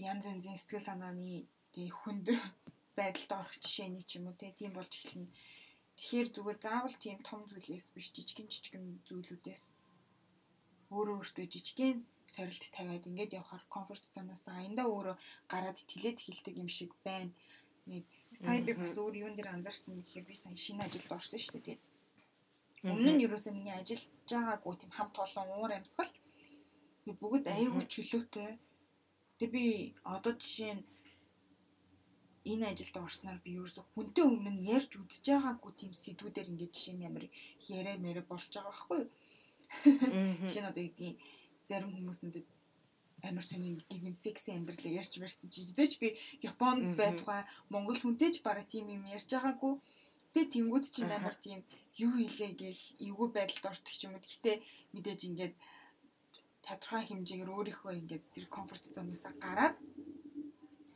[0.01, 1.45] янз янзын сэтгэл санааны
[1.77, 2.27] тэгээ хүнд
[3.01, 5.31] байдалд орох жишээний ч юм уу тийм болж эхэлнэ.
[5.99, 9.63] Тэгэхээр зүгээр заавал тийм том зүйлээс биш жижигэн жижигэн зүйлүүдээс
[10.95, 12.01] өөрөө өөртөө жижигхэн
[12.35, 15.17] сорилт тавиад ингээд явхаар комфорт зоноос аяндаа өөрөө
[15.53, 17.33] гараад тэлээд хилдэг юм шиг байна.
[17.91, 21.61] Нэг сая би бас өөр юун дээр анзаарсан гэхээр би сая шинэ ажилд орсон шүү
[21.67, 21.79] дээ.
[22.89, 26.13] Өмнө нь юуроос миний ажиллаж байгаагүй тийм хамт олон уур амьсгал
[27.21, 28.51] бүгд аягүй чөлөөтэй.
[29.39, 29.65] Тэгээ би
[30.15, 30.83] одоо жишээ нь
[32.53, 37.07] энэ ажилд орсноор би ерөөсө хүнтэй өмнө ярьж үзэж байгаагүй тийм сэдвүүдээр ингээд жишээ нь
[37.09, 37.25] ямар
[37.79, 39.11] яриа мэрэ болж байгаа байхгүй юу?
[40.45, 41.17] Жишээ нь одоо гэдгийг
[41.69, 42.33] зарим хүмүүс нь
[43.29, 46.09] амар сони гівэн секси амьдралаа ярьж барьсан чи хизээч би
[46.49, 49.75] Японд байтугай Монгол хүнтэй ч бараг тийм юм ярьж байгаагүй.
[50.33, 51.61] Тэгээ тэнгууд чи амар тийм
[52.05, 54.23] юу хийлээ гээл эвгүй байдалд ортох юм уу.
[54.23, 54.63] Гэтэ
[54.95, 55.55] мэдээж ингээд
[56.63, 59.75] тодорхой хэмжээгээр өөрийнхөө ингээд тэр комфорт зоноос гараад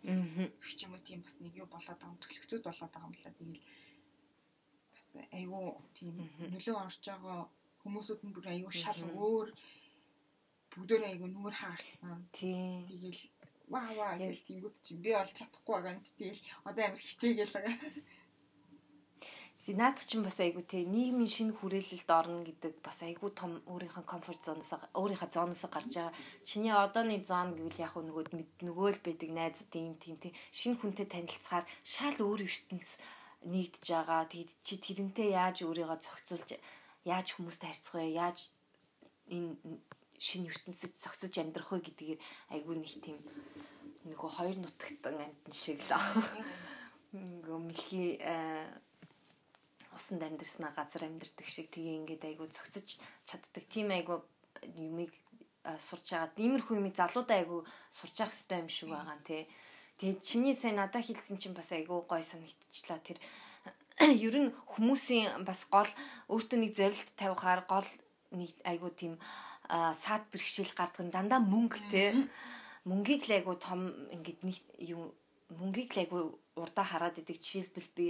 [0.03, 3.35] Ч юм уу тийм бас нэг юу болоод байгаа юм төлөвцүүд болоод байгаа юм лаа.
[3.39, 3.63] Тэгэл
[4.93, 5.07] бас
[5.39, 6.17] айгүй тийм
[6.53, 7.41] нөлөө орж байгаа
[7.83, 9.49] хүмүүсүүд нь бүр аюу шал өөр
[10.73, 12.19] бүгдөө аюу нүгэр хаарцсан.
[12.35, 12.83] Тийм.
[12.91, 13.23] Тэгэл
[13.73, 17.55] ваа ваа гэж тийгүүд чи би олж чадахгүй байгаа юм чи тэгэл одоо амар хичээгээл
[17.57, 17.77] байгаа.
[19.63, 24.43] Наад чинь бас айгу те нийгмийн шинэ хүрээлэлд орно гэдэг бас айгу том өөрийнхөө комфорт
[24.43, 26.15] зоноос өөрийнхөө зоноос гарч байгаа.
[26.43, 31.07] Чиний одооны зон гэвэл яг нөгөө нөгөө л байдаг найзууд юм тийм тийм шинэ хүнтэй
[31.07, 32.99] танилцахаар шал өөр ертөнц
[33.47, 34.27] нэгдэж байгаа.
[34.27, 36.59] Тэгэд чи тэрнтэй яаж өөрийгөө зохицуулж
[37.07, 38.19] яаж хүмүүстэй харьцах вэ?
[38.19, 38.39] Яаж
[39.31, 39.79] энэ
[40.19, 42.21] шинэ ертөнцид зохицож амьдрах вэ гэдгийг
[42.51, 43.19] айгүй нэг тийм
[44.11, 45.95] нөгөө хоёр нутагтан амтэн шиг л
[47.15, 48.67] нөгөө мэлхий э,
[49.97, 54.19] усанд амьдэрснаа газар амьдэрдэг шиг тэгээ ингээд айгүй зохицож чаддаг тийм айгүй
[54.77, 55.13] юмыг
[55.65, 56.33] э, сурч байгаа.
[56.37, 57.61] Иймэрхүү юмыг залуудаа айгүй
[57.93, 59.47] сурч явах хэрэгтэй юм шиг байгаа нэ.
[60.01, 63.01] Тэгээд чиний сайн надад хэлсэн чинь бас айгүй гой санагдчихлаа.
[63.05, 63.19] Тэр
[64.27, 65.91] ер нь хүмүүсийн бас гол
[66.33, 67.89] өөртөө нэг зорилт тавихаар гол
[68.33, 69.21] нэг айгуу тийм
[69.73, 72.29] саад бэрхшээл гардаг нь дандаа мөнгө те
[72.89, 75.15] мөнгийг л айгу том ингээд нэг юу
[75.55, 76.19] мөнгийг л айгу
[76.57, 78.07] урдаа хараад идэг жишээлбэл би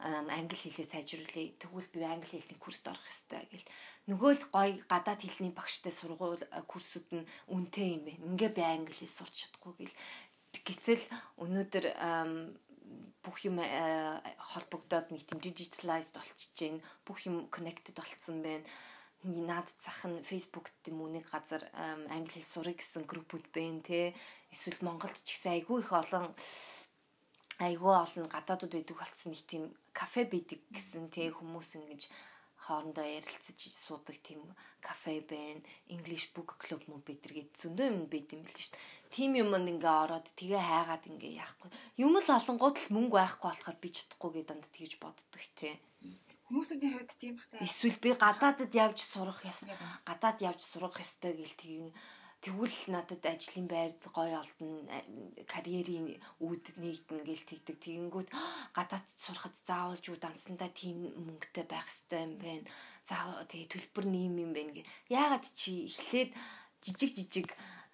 [0.00, 1.52] англи хэлээ сайжруулъя.
[1.60, 3.66] Тэгвэл би англи хэлний курст орох ёстой гэл.
[4.08, 8.24] Нөгөө л гоё гадаад хэлний багштай сургууль курсууд нь үнэтэй юм байна.
[8.32, 9.96] Ингээ би англи хэл сурч чадахгүй гэл.
[10.64, 11.04] Гэтэл
[11.38, 11.84] өнөөдөр
[13.22, 16.80] бүх юм холбогдоод нэг тийм digitalized болчихж байна.
[17.04, 18.64] Бүх юм connected болцсон байна
[19.22, 21.60] наад зах нь Facebook гэм нэг газар
[22.08, 24.16] англи хэл сурах гэсэн группүүд байна те
[24.48, 26.32] эсвэл Монголд ч ихсэн айгүй их олон
[27.60, 32.02] айгүй олон гадаадууд байдаг болсон нэг тийм кафе бидэг гэсэн те хүмүүс ингэж
[32.64, 34.42] хоорондоо ярилцаж суудаг тийм
[34.80, 35.60] кафе байна.
[35.88, 38.84] English Book Club мөн бидэр гээд зөндөө юм байд юм л шүү дээ.
[39.10, 41.70] Тим юмд ингээ ороод тэгээ хайгаад ингээ яахгүй.
[42.04, 45.80] Юм л олонгууд л мөнгө байхгүй болохоор би чадахгүй гэдэг дандаа тэгж боддог те.
[46.50, 47.58] Хүмүүсийн хувьд тийм бахтай.
[47.62, 49.74] Эсвэл би гадаадд явж сурах ёстой.
[50.02, 51.94] Гадаад явж сурах ёстой гэл тийм
[52.40, 54.80] тэгвэл надад ажлын байр гоё олдно
[55.44, 57.76] карьерийн үүд нэгдэнэ гэл тэгдэг.
[57.84, 58.28] Тэгэнгүүт
[58.76, 62.64] гадаад сурахад заавалж юу дансандаа тийм мөнгөтэй байх ёстой юм байна.
[63.04, 66.32] Заавал тэгээ төлбөр нэм юм байна гэ яагаад чи эхлээд
[66.80, 67.48] жижиг жижиг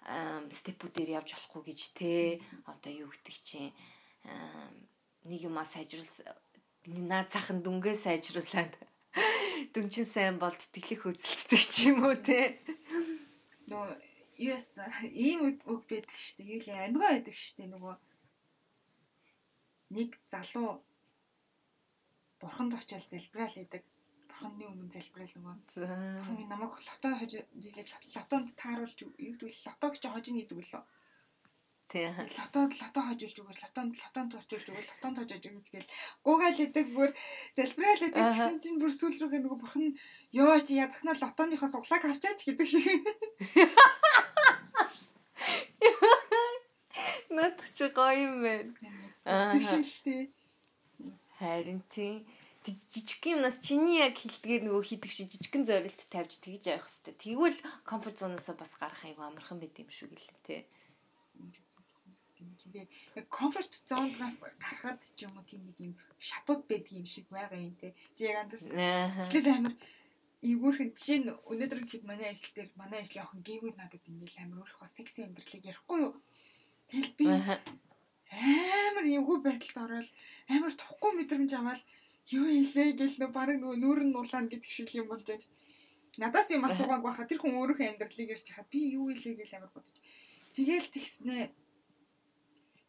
[0.07, 2.39] степүүдээр явж болохгүй гэж те?
[2.71, 3.75] Одоо юу гэдэг чинь
[5.27, 6.07] нэг юм а сайжруул
[6.87, 8.71] наа цахан дүнгээ сайжруулад
[9.75, 12.63] дүнчин сайн болд тэлэх хөдөлтөг ч юм уу те.
[13.67, 14.06] Нөө
[14.37, 14.77] юус
[15.11, 16.43] ийм үг байдаг штэ.
[16.45, 17.95] Юу л амьгаа байдаг штэ нөгөө
[19.97, 20.83] нэг залуу
[22.39, 23.83] бурханд очиад залбираал идэг.
[24.29, 25.55] Бурханы өмнө залбираал нөгөө.
[26.25, 27.33] Хамгийн намайг лото хож
[28.15, 30.83] лотонд тааруулж юу гэдэг лотог чи хожно гэдэг лөө
[31.87, 32.11] Тий.
[32.11, 35.87] Лотод лото хожуулж өгөөс лотонд лотонд очуулж өгөөл лотонд хожож өгөөч гээл
[36.19, 37.15] гуугаал идэг бүр
[37.55, 39.95] залбираал идэг гэсэн чинь бүр сүүл рүүгээ нөгөө бурхан
[40.35, 42.83] ёо чи ядахна лотоныхоос углааг авчаач гэдэг шиг.
[47.31, 48.75] Нат чи гоё юм байна.
[49.23, 49.55] Аа.
[49.55, 50.35] Тийшэлтэй.
[51.39, 52.27] Харин тий
[52.67, 57.15] жижиг юмнаас чиний яг хилдгээр нөгөө хийдэг шиг жижигэн зорилт тавьж тэгж явах хэрэгтэй.
[57.15, 60.61] Тэгвэл комфорт зоноосоо бас гарах айгу амархан байд юм шүү гэлээ тий.
[62.55, 67.25] Тэгээд яг комфорт зондроос гарахад ч юм уу тийм нэг юм шатууд байдаг юм шиг
[67.27, 67.95] байгаа юм те.
[68.15, 68.77] Чи яг андуурсан.
[69.27, 69.75] Тэгэл амар
[70.45, 74.89] эвгүүрхэн чинь өнөөдөр хэд манай ажил дээр манай ажил явах гээгүй надад ингээл амар өөрийнхөө
[74.93, 76.13] секси амьдралыг ярихгүй юу.
[76.87, 80.09] Тэгэл би амар эвгүй байдалд ороод
[80.53, 81.81] амар тухгүй мэдрэмж аваад
[82.37, 85.43] юу хэлээ гэл нөө баг нөгөө нүүр нь улаана гэдэг шиг юм болж байж.
[86.21, 89.71] Надаас юм асуугааг байхад тэр хүн өөрийнхөө амьдралыг ярьж хахад би юу хэлээ гэл амар
[89.73, 89.97] бодож.
[90.53, 91.43] Тэгэл тэгснээ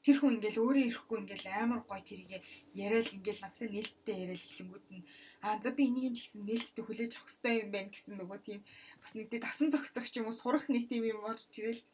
[0.09, 2.41] тэр хүн ингээл өөрөө ирэхгүй ингээл амар гоё тэрийг
[2.73, 5.05] яриад ингээл надтай нээлттэй яриад эхлэнгүүд нь
[5.45, 8.61] аа за би энийг ч гэсэн нээлттэй хүлээж авах хэрэгтэй юм байна гэсэн нөгөө тийм
[9.05, 11.85] бас нэг тийм дасан зохицох ч юм уу сурах нэг тийм юм болж ирэл.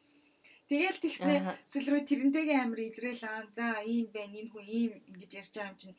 [0.71, 1.35] Тэгэл тэгснэ
[1.67, 5.71] сүл рүү тэрнтэйгээ амар илрээл аа за ийм байна энэ хүн ийм ингэж ярьж байгаа
[5.75, 5.97] юм чинь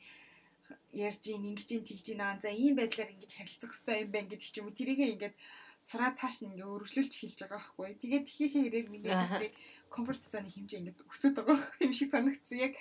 [1.06, 4.30] ярьж ийн ингэж ийн тэгж ийн аа за ийм байдлаар ингэж харилцах хэрэгтэй юм байна
[4.32, 5.34] гэдэг ч юм уу тэрийгээ ингээд
[5.80, 7.94] сураа цааш нь ингээ өргөжлүүлж хэлж байгаа байхгүй.
[8.00, 9.52] Тэгээд тхийнхээ хэрэг миний бас нэг
[9.92, 12.74] комфорт зоны хэмжээ ингээ өсөд байгаа юм шиг санагдсан яг.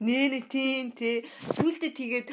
[0.00, 1.24] Нэр тийм тий.
[1.56, 2.28] Сүүлдээ тэгээд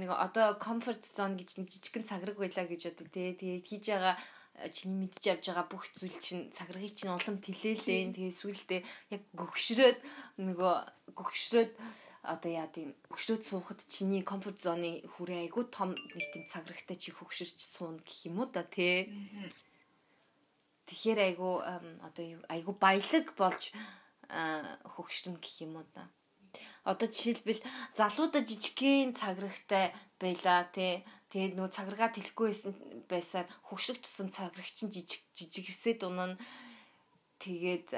[0.00, 3.32] нэг одоо комфорт зон гэж нэг жижигхэн цаграг байлаа гэж бодё тий.
[3.34, 4.16] Тэгээд хийж байгаа
[4.70, 8.14] чиний мэдж авж байгаа бүх зүйл чинь цаграгыг чинь улам тэлээлээ.
[8.14, 8.76] Тэгээ сүулдэ
[9.10, 9.98] яг гөгшрөөд
[10.38, 10.74] нөгөө
[11.18, 11.72] гөгшрөөд
[12.24, 17.12] одоо яа тийм хөгшрөөд суухад чиний комфорт зоны хүрээ айгүй том нэг тийм цаграгтай чи
[17.12, 19.12] хөгшөрч суун гэх юм уу да тий.
[20.88, 21.54] Тэгэхээр айгүй
[22.00, 23.76] одоо айгүй баялаг болж
[24.96, 26.08] хөгшрөн гэх юм уу да.
[26.88, 27.60] Одоо жишээлбэл
[27.92, 31.04] залуудаа жижигхэн цаграгтай байла тий.
[31.28, 32.72] Тэгээд нөгөө цаграгаа тэлэхгүй байсан
[33.10, 36.40] байсаар хөгшрөх тусан цаграгч нь жижиг жижигэрсээ дунана.
[37.42, 37.92] Тэгээд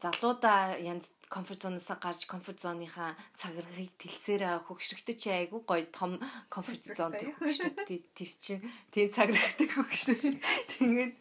[0.00, 6.84] залуудаа янз комфорт зоноосоо гарч комфорт зоныхаа цаграгыг тэлсээр хөгшрөхтэй чи айгүй гоё том комфорт
[6.96, 10.20] зонд хөгшрөхтэй тэр чинь тийм цаграгтай хөгшрөх.
[10.78, 11.12] Тэгээд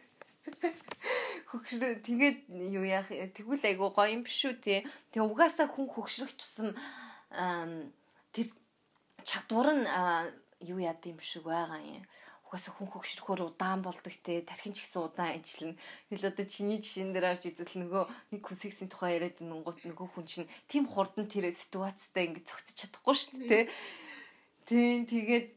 [1.50, 2.38] хөгшрөө тэгээд
[2.74, 4.76] юу яах тэгвэл айгүй гоё юм биш үү те.
[5.14, 6.76] Тэгээ угаасаа хүн хөгшрөх тусам
[8.34, 8.48] тэр
[9.24, 9.86] чадвар нь
[10.64, 12.04] юу яд юм шиг байгаа юм
[12.54, 15.74] угаасаа хүн хөгшрөхөөр удаан болдог те тархин ч гэсэн удаан ажиллана.
[16.14, 20.08] Тэгэл одоо чиний жишээн дээр авч үзэл нөгөө нэг хүн сексийн тухай яриад нүнгут нөгөө
[20.14, 23.74] хүн чинь тийм хурдан тэр ситуацтай ингэ зогсож чадахгүй шүү дээ те.
[24.70, 25.50] Тийм тэгээд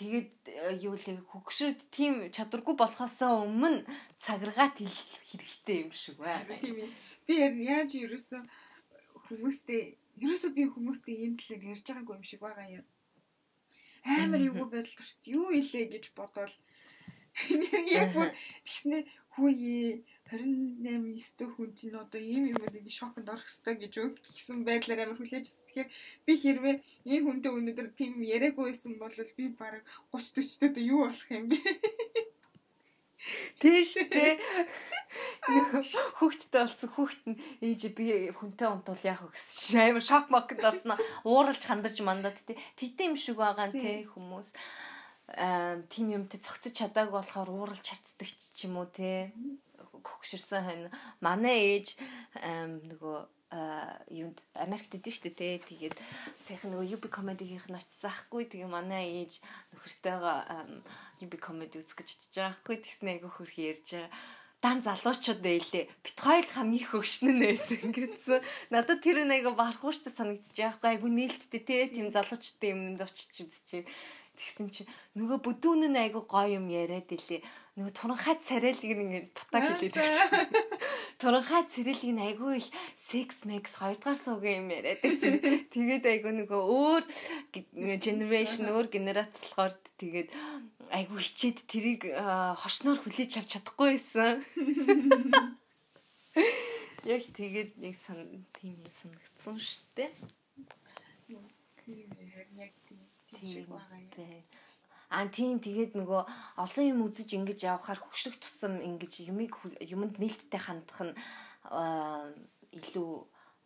[0.00, 0.32] тэгээд
[0.80, 3.84] юу л хөгшрөд тийм чадваргүй болохоосоо өмнө
[4.16, 6.56] цаграгаат хэрэгтэй юм шиг байна.
[6.56, 6.90] Тийм ээ.
[7.28, 7.34] Би
[7.68, 8.40] яаж ерөөсө
[9.28, 9.92] хүмүүстэй
[10.24, 12.86] ерөөсө би хүмүүстэй ийм талаар ярьж байгаагүй юм шиг байгаа юм
[14.04, 15.32] амар эвгүй байдал төрсөн.
[15.36, 16.52] Юу илээ гэж бодоод
[18.00, 18.28] яг бүр
[18.66, 18.98] тэгснэ
[19.34, 23.94] хүүе 28 9 хүн чинь одоо ийм юм нэг шоконд орох хэвээр гэж
[24.34, 25.66] гэсэн байдлаар амар хүлээж авсан.
[25.66, 25.88] Тэгэхээр
[26.26, 26.76] би хэрвээ
[27.12, 29.82] энэ хүнтэй өнөөдөр тийм яриаггүй байсан бол би баг
[30.14, 31.58] 30 40 төдөө юу болох юм бэ?
[33.60, 34.40] Тийш тий.
[36.16, 40.96] Хүүхдтэй болсон хүүхд нь ээж би хүнтэй унтвал яах вэ гэсэн амар шок мокд орсноо
[41.28, 42.56] ууралж хандаж мандаад тий.
[42.80, 44.48] Тэтэй юм шиг байгаа нь тий хүмүүс
[45.36, 49.28] аа тийм юмтай цогцож чадаагүй болохоор ууралж чацдаг ч юм уу тий.
[50.00, 50.88] Хөгшөрсөн хань
[51.20, 52.00] манай ээж
[52.40, 55.96] нөгөө юунд Америкт идэв шүү дээ тэгээд
[56.46, 59.42] сайхан нөгөө UB comedy-ийнх нь очисаахгүй тэгээ манай ээж
[59.74, 60.38] нөхөртөөгөө
[61.26, 64.06] UB comedy үзэх гэж чиж байгаахгүй тэгснэ айгу хөрх ярьж
[64.62, 65.88] дан залуучууд байлээ.
[66.04, 68.44] Бит хоёр хамгийн хөгшнөн байсан гэсэн.
[68.68, 73.88] Надад тэр нэг барахууштай санагдчих яахгүй айгу нээлттэй те тийм залуучтай юмд очиж үзчихээ.
[74.36, 74.82] Тэгсэн чи
[75.16, 77.40] нөгөө бүдүүн нь айгу гоё юм яриад илээ.
[77.80, 79.96] Нөгөө туранхай царайлыг ингээд бутаа хэлээд.
[81.20, 82.66] Туранхай царайлыг нь айгу их
[83.12, 85.36] секс мекс хоёрдугаар суугийн юм яриад байсан.
[85.74, 87.04] Тэгээд айгу нөгөө өөр
[88.00, 90.28] generation өөр генераци болохоор тэгээд
[90.96, 92.08] айгу хичээд тэрийг
[92.64, 94.40] хошноор хүлээж авч чадахгүй байсан.
[97.04, 100.10] Яг тэгээд яг сан тийм юм санагдсан шүү дээ.
[101.84, 102.08] Тийм
[102.56, 104.44] яг тийм шиг байгаа юм.
[105.10, 106.22] Аа тийм тэгээд нөгөө
[106.62, 111.14] олон юм үзэж ингэж явхаар хөшрөх тусам ингэж юмыг юмд нээлттэй хандах нь
[112.78, 113.10] илүү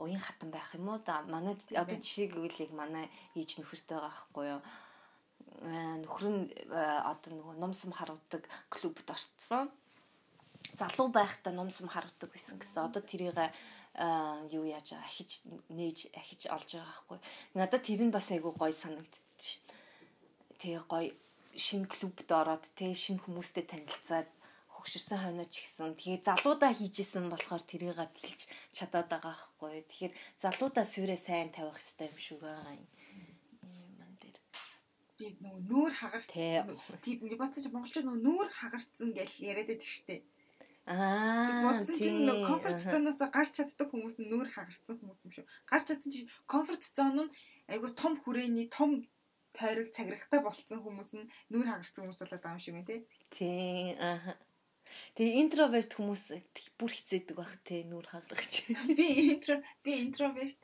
[0.01, 1.21] уян хатан байх юм уу да.
[1.29, 2.33] Манай одоо жишээг
[2.65, 4.61] яг манай ээж нөхөртэй байгаа байхгүй юу
[5.63, 9.71] нөхөр нь одоо нөгөө номсом харуулдаг клубд орцсон.
[10.75, 12.89] Залуу байхдаа номсом харуулдаг байсан гэсэн.
[12.89, 13.39] Одоо тэрийг
[14.51, 17.19] юу яаж ахиж нээж ахиж олж байгаа байхгүй.
[17.55, 19.63] Надад тэр нь бас айгүй гоё санагддаг шин.
[20.59, 21.13] Тэгээ гоё
[21.57, 24.29] шинэ клубд ороод тэгээ шинэ хүмүүстэй танилцаад
[24.75, 28.41] хөгшөрсөн хойноо ч гэсэн тэгээ залуудаа хийжсэн болохоор тэрийг бэлж
[28.77, 29.87] чадаад байгаа байхгүй.
[29.89, 32.87] Тэгэхээр залуудаа сүрээ сайн тавих хэрэгтэй юм шиг байгаа юм
[35.19, 36.27] би нөгөө нүүр хагарч
[37.05, 40.25] тийм би бодсоч монголчууд нөгөө нүүр хагарцсан гэж яриад байдаг штеп.
[40.91, 41.63] Аа.
[41.65, 45.47] Бодсон чинь нөгөө комфорт зоноос гарч чаддаг хүмүүс нь нүүр хагарцсан хүмүүс юм шүү.
[45.71, 47.35] Гарч чадсан чинь комфорт зон нь
[47.71, 49.07] айгу том хүрээний том
[49.55, 53.01] тойрог цагирагтай болцсон хүмүүс нь нүүр хагарцсан хүмүүс болоод байгаа юм шиг байна тий.
[53.31, 53.95] Тий.
[54.03, 54.35] Аа.
[55.15, 56.25] Тэгээ интроверт хүмүүс
[56.79, 58.53] бүр хэцээдэг байх те нүүр хагарч.
[58.99, 60.61] Би интро би интроверт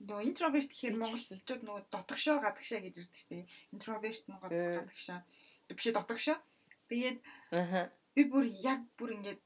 [0.00, 3.44] нөгөө интроверт гэхээр монголчууд нөгөө дотгошоо гадагшаа гэж ярьдаг шүү дээ.
[3.76, 5.20] Интроверт нь гадагшаа.
[5.68, 6.38] Биш дотгошоо.
[6.88, 7.18] Тэгээд
[8.16, 9.40] би бүр яг бүр ингээд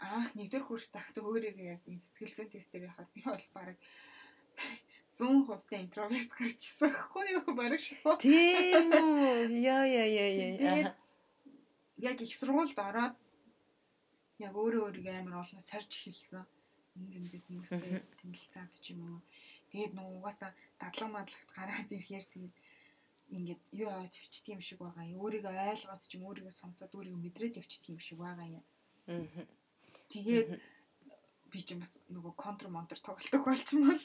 [0.00, 3.76] анх нэгдүгээр курс тахта өөрийгөө яг сэтгэл зүйн тестээр яхад би бол баг
[5.20, 8.16] 100% интроверт гарч ирсэн байхгүй юу бараг шүү.
[8.22, 9.58] Тийм үү.
[9.58, 10.94] Яа яа яа яа.
[11.98, 13.16] Яг их сургуульд ороод
[14.38, 16.46] яг өөрөө өөрийгөө амар олон сарж хэлсэн
[16.96, 19.20] энэ зэмзэг хүмүүстэй танилцаад ч юм уу.
[19.70, 20.50] Тэгээд нөө угаасаа
[20.80, 22.54] дадлаг мадлагт гараад ирэхээр тэгээд
[23.36, 25.04] ингээд юу аваад явчихдаг юм шиг байгаа.
[25.04, 28.64] Өөрийгөө ойлгоод ч юм өөрийгөө сонсоод өөрийгөө мэдрээд явчихдаг юм шиг байгаа юм.
[29.10, 29.46] Аа.
[30.08, 30.48] Тэгээд
[31.48, 34.02] би ч бас нөгөө контр монтер тоглолтог болчмол.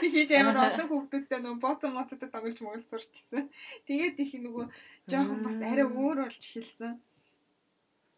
[0.00, 3.50] Тэгээд амар олон хүүхдүүдтэй нөгөө боцон моцтой тоглож мөгөл сурчсан.
[3.90, 4.66] Тэгээд их нөгөө
[5.10, 6.94] жоохон бас арай өөр болж эхэлсэн.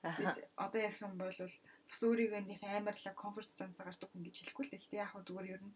[0.04, 0.36] Аа.
[0.56, 4.70] Одоо ярих юм бол бас өөрийгөө нэг амарлаг комфорт зонсоо гардаг хүн гэж хэлэхгүй л
[4.70, 4.82] дээ.
[4.84, 5.74] Гэтэ яг хөө зүгээр ер нь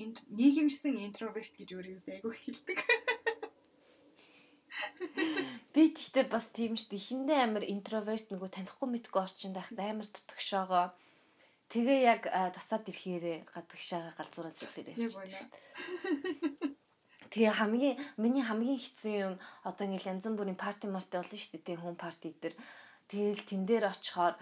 [0.00, 2.78] энд нийгэмсэн интроверт гэж өөрийгөө айгүй хэлдэг.
[5.74, 7.00] Би тэгтээ бас тийм шүү дээ.
[7.02, 10.86] Ихэндээ амар интроверт нөгөө танихгүй мэдгүй орчинд байхад амар дутагшоогоо
[11.70, 15.50] тэгээ яг тасаад ирэхээр гадагшаага галзуураа зэлээр явчихсан.
[17.34, 19.34] Тэгээ хамгийн миний хамгийн хэцүү юм
[19.66, 21.82] одоо ингээл янз бүрийн парти марти болно шүү дээ.
[21.82, 22.54] Хүн парти дээр
[23.10, 24.38] тэгэл тэн дээр очихоор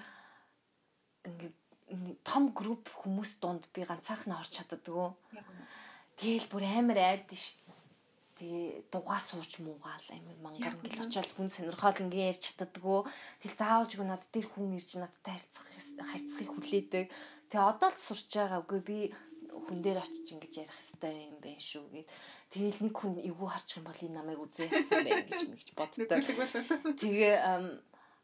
[1.25, 1.57] ингээд
[2.21, 5.09] том групп хүмүүс донд би ганцаархнаа орч чаддаггүй.
[6.21, 7.62] Тэгэл бүр амар айдэн ш.
[8.43, 13.07] Тэгээ дугаа сууж муугаал амар мангар ингээл очиод хүн сонирхол ингээ ярьж чаддаггүй.
[13.39, 15.67] Тэгэл заавалжгүй надад тэр хүн ирж надтай харьцах
[16.11, 17.07] харьцахыг хүлээдэг.
[17.55, 18.67] Тэгээ одоо л сурч байгаа.
[18.67, 18.99] Үгүй би
[19.47, 22.09] хүн дээр очиж ингэж ярих хэрэгтэй юм байна шүү гэд.
[22.51, 26.11] Тэгэл нэг хүн эвгүй харчих юм бол энэ намайг үзээ гэсэн байх гэж мэгч боддог.
[26.99, 27.35] Тэгээ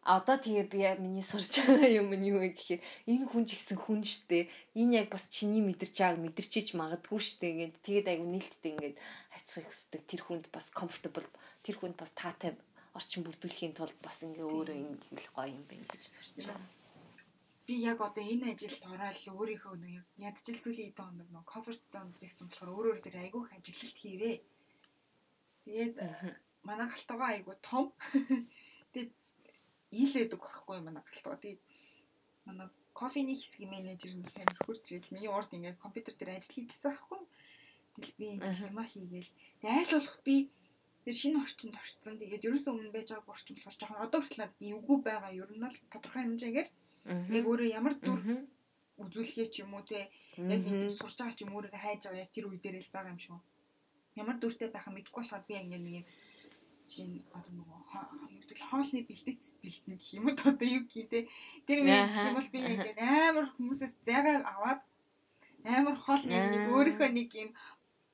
[0.09, 2.81] одоо тэгээ би миний сурч байгаа юм нь юу гэхээр
[3.13, 7.45] энэ хүн ч гэсэн хүн штэ энэ яг бас чиний мэдэрч байгааг мэдэрчиж магадгүй штэ
[7.53, 8.97] ингээд тэгээд айгу нээлттэй ингээд
[9.29, 11.29] хайцахыг хүсдэг тэр хүнд бас comfortable
[11.61, 12.57] тэр хүнд бас таатай
[12.97, 16.65] орчин бүрдүүлэхийн тулд бас ингээ өөрөө ингэ гоё юм байна гэж сурч байгаа.
[17.69, 22.17] Би яг одоо энэ ажилд ороод өөрийнхөө нэг ядчил сүлийн эдэн хоног нэг comfort zone
[22.17, 24.37] байсан болохоор өөр өөр дээр айгүйх ажиглалт хийвээ.
[25.69, 25.95] Тэгээд
[26.65, 27.93] манай галтгаа айгуу том.
[28.97, 29.13] Тэгээд
[29.91, 31.39] ил байдаг байхгүй юм манай галтгаа.
[31.41, 31.63] Тэгээд
[32.47, 36.93] манай кофений хэсгийн менежер нь амар хурж ирэл миний урд ингээд компьютер дээр ажил хийжсэн
[36.93, 37.21] байхгүй.
[37.95, 38.27] Тэгэл би
[38.69, 39.33] юмаа хийгээл.
[39.61, 40.37] Тэг айл болох би
[41.05, 42.19] тэр шинэ орчинд орцсон.
[42.21, 45.65] Тэгээд ерөөсөө өмнө байж байгааг орчин болохоор жоохон одоо хүртэл надад эвгүй байгаа ер нь
[45.65, 46.69] л тодорхой хэмжээгээр
[47.39, 48.21] яг өөрөө ямар дүр
[48.99, 52.33] үзүүлэхээ ч юм уу те яг нэг сурч байгаа ч юм өөрийгөө хайж байгаа яг
[52.35, 53.41] тэр үе дээр л байгаа юм шиг.
[54.21, 56.07] Ямар дүртэй байхаа мэдэхгүй болохоор би ингээд нэг юм
[56.89, 57.79] чинь одоо нөгөө
[58.33, 60.37] юу гэдэг хоолны бэлтгэц бэлтэн гэх юм уу?
[60.49, 61.29] Одоо юу те?
[61.69, 64.81] Тэр мэн гэх юм бол би ингээд амар хүмүүсээс зайгаа аваад
[65.69, 67.51] амар хоолны нэг өөрийнхөө нэг юм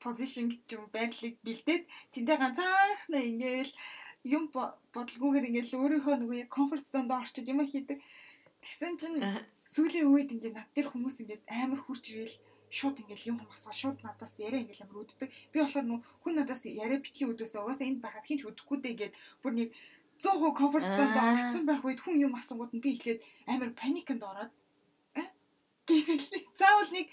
[0.02, 3.72] позишн гэж юм байрлалыг бэлдээд тэндээ ганцаархнаа ингээл
[4.34, 4.44] юм
[4.94, 7.98] бодлгүйгээр ингээл өөрийнхөө нөгөө яг комфорт зонд орчод юм хийдэг.
[8.64, 9.18] Тэгсэн чинь
[9.68, 12.36] сүүлийн үед ингээд над тэр хүмүүс ингээд амар хурж ирэл
[12.78, 15.30] шууд ингээл юм асуул шууд надаас яриа ингээл амар үддэг.
[15.52, 19.14] Би болохоор нүү хүн надаас яриа битгий өдөөсөө угаасаа энд байхад хинч үдэхгүй дээ гэд
[19.42, 19.68] бүр нэг
[20.18, 23.20] 100% комфорт зонд орсон байх үед хүн юм асуугууд нь би эхлээд
[23.50, 24.52] амар паникнд ороод
[25.84, 27.12] Заавал нэг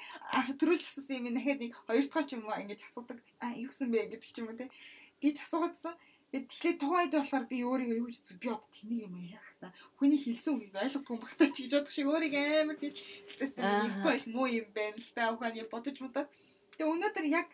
[0.59, 3.19] төрүүлж асуусан юм дахиад нэг хоёр дахь ч юм уу ингэж асуудаг.
[3.43, 4.71] А юу гэсэн бэ гэдэг ч юм уу те.
[5.19, 5.91] Гэж асуугаадсан.
[6.31, 9.75] Тэгэхээр тухайд болохоор би өөрийгөө юу гэж би одоо тэнийг юм яах та.
[9.99, 13.93] Хүний хэлсэн үгийг ойлгохгүй юм бахтаа ч гэж бодох шиг өөрийгөө амар тийм хэлцээстэй нэг
[13.99, 15.35] бол муу юм байна л та.
[15.35, 16.31] Ухааны бодож бодоод.
[16.79, 17.47] Тэгээ өнөөдөр яг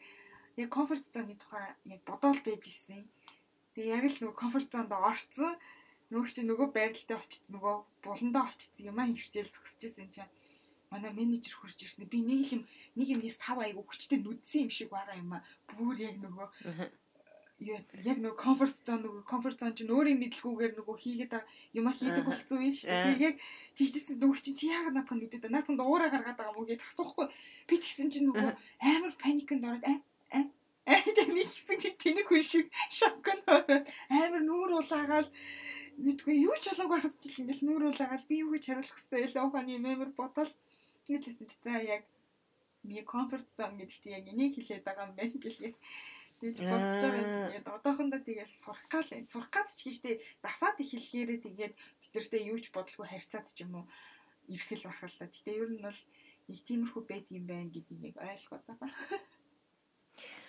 [0.62, 3.02] яг комфорт зоны тухай яг бодоол байж исэн.
[3.74, 5.58] Тэгээ яг л нөгөө комфорт зонд орцсон.
[6.14, 7.76] Нөгөө чи нөгөө байралтай очиж нөгөө
[8.06, 10.32] буландаа очиж юм аа хичээл зөксөжсэн юм чинь
[10.94, 12.08] манай менежер хурж ирсэн.
[12.08, 12.62] Би нэг юм
[12.96, 15.44] нэг юмнээс тав айгу хүчтэй нүдсэн юм шиг байгаа юм а.
[15.74, 16.48] Бүр яг нөгөө
[17.60, 21.34] юу яг нөгөө комфорт зон нөгөө комфорт зон чинь өөрийн мэдлгүүгээр нөгөө хийгээд
[21.74, 23.34] юма хийдэг болцсон юм шүү дээ.
[23.34, 23.36] Яг
[23.74, 27.28] тэгжсэн нөгөө чинь чи яагаад наадах нүдэд наадхан уураа гаргаад байгаа мó гэдээ асуухгүй.
[27.66, 29.98] Би тэгсэн чинь нөгөө амар паникнд ороод аа
[30.86, 32.66] аа гэдэг нэг хэсэг тэнэг хүн шиг
[33.58, 35.30] ороод амар нүүр улаагаал
[35.98, 39.42] мэдгүй юу ч болоог байхад ч ингээл нүүр улаагаал би юу гэж хариулах хэвээр л
[39.50, 40.52] ухааны амар бодол
[41.08, 42.04] Тэгэл хэлсэн чи за яг
[42.84, 45.74] миний комфорт зон гэдэг чи яг энийг хэлээд байгаа юм байна гэлээ.
[46.38, 50.16] Тэгж бодож байгаа юм чинь одоохондоо тэгэл сурах гал энэ сурах гац ч гэжтэй
[50.46, 53.86] дасаад их хэлгээрээ тэгээд тэдэртэй юу ч бодлого харьцаад ч юм уу
[54.46, 55.26] ирхэл бахалла.
[55.34, 56.00] Гэтэ ер нь бол
[56.48, 59.20] нэг тиймэрхүү байд юм байна гэдгийг ойлгоод байгаа.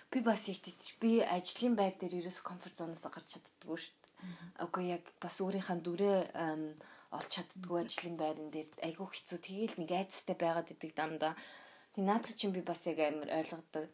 [0.09, 4.13] Би бас их тийч би ажлын байр дээр ерөөс комфорт зоноос гарч чаддаггүй шүү дээ.
[4.65, 6.19] Окей яг бас өөрийнхөө дүрээ
[7.17, 11.33] олж чаддгүй ажлын байран дээр айгүй хэцүү тэгээл нэг айцтай байгаад идэг дандаа.
[11.93, 13.85] Тэг наадах чинь би бас яг амар ойлгодог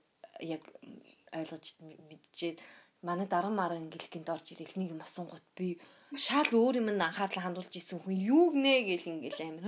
[0.41, 0.63] яг
[1.31, 2.57] ойлгож мэдчихээд
[3.05, 5.77] манай дарга марга ингээл гинт орж ирэл нэг юм асуунгууд би
[6.17, 9.65] шал өөр юм анхаарлаа хандуулж исэн хүн юу гнэ гэл ингээл амар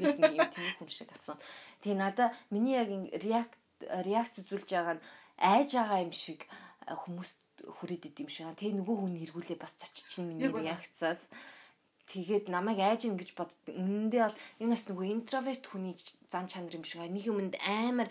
[0.00, 1.36] гэл нэг юм тийм хүн шиг асуу.
[1.82, 2.90] Тэг надаа миний яг
[3.24, 5.04] реакт реакц үзүүлж байгаа нь
[5.40, 6.46] айж байгаа юм шиг
[6.84, 7.30] хүмүүс
[7.78, 8.48] хүрээд идэм шиг.
[8.56, 11.28] Тэг нөгөө хүн эргүүлээ бас цочиж чинь миний реакцаас.
[12.10, 13.70] Тэгээд намайг айж ин гэж боддог.
[13.70, 15.94] Үнэндээ бол энэ бас нөгөө интроверт хүний
[16.32, 17.06] зан чанар юм шиг.
[17.06, 18.08] Нэг юмд амар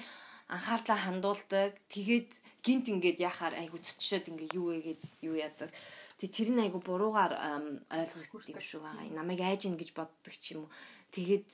[0.50, 1.78] анхаарлаа хандуулдаг.
[1.94, 2.30] Тэгээд
[2.66, 5.70] гинт ингээд яхаар айгу цочшоод ингээ юу вэ гэд юу яадаг.
[6.20, 7.34] Тэг тэр нь айгу буруугаар
[7.88, 9.08] ойлгох юм шиг байгаа.
[9.14, 10.74] Намайг айж ин гэж боддог ч юм уу.
[11.16, 11.50] Тэгээд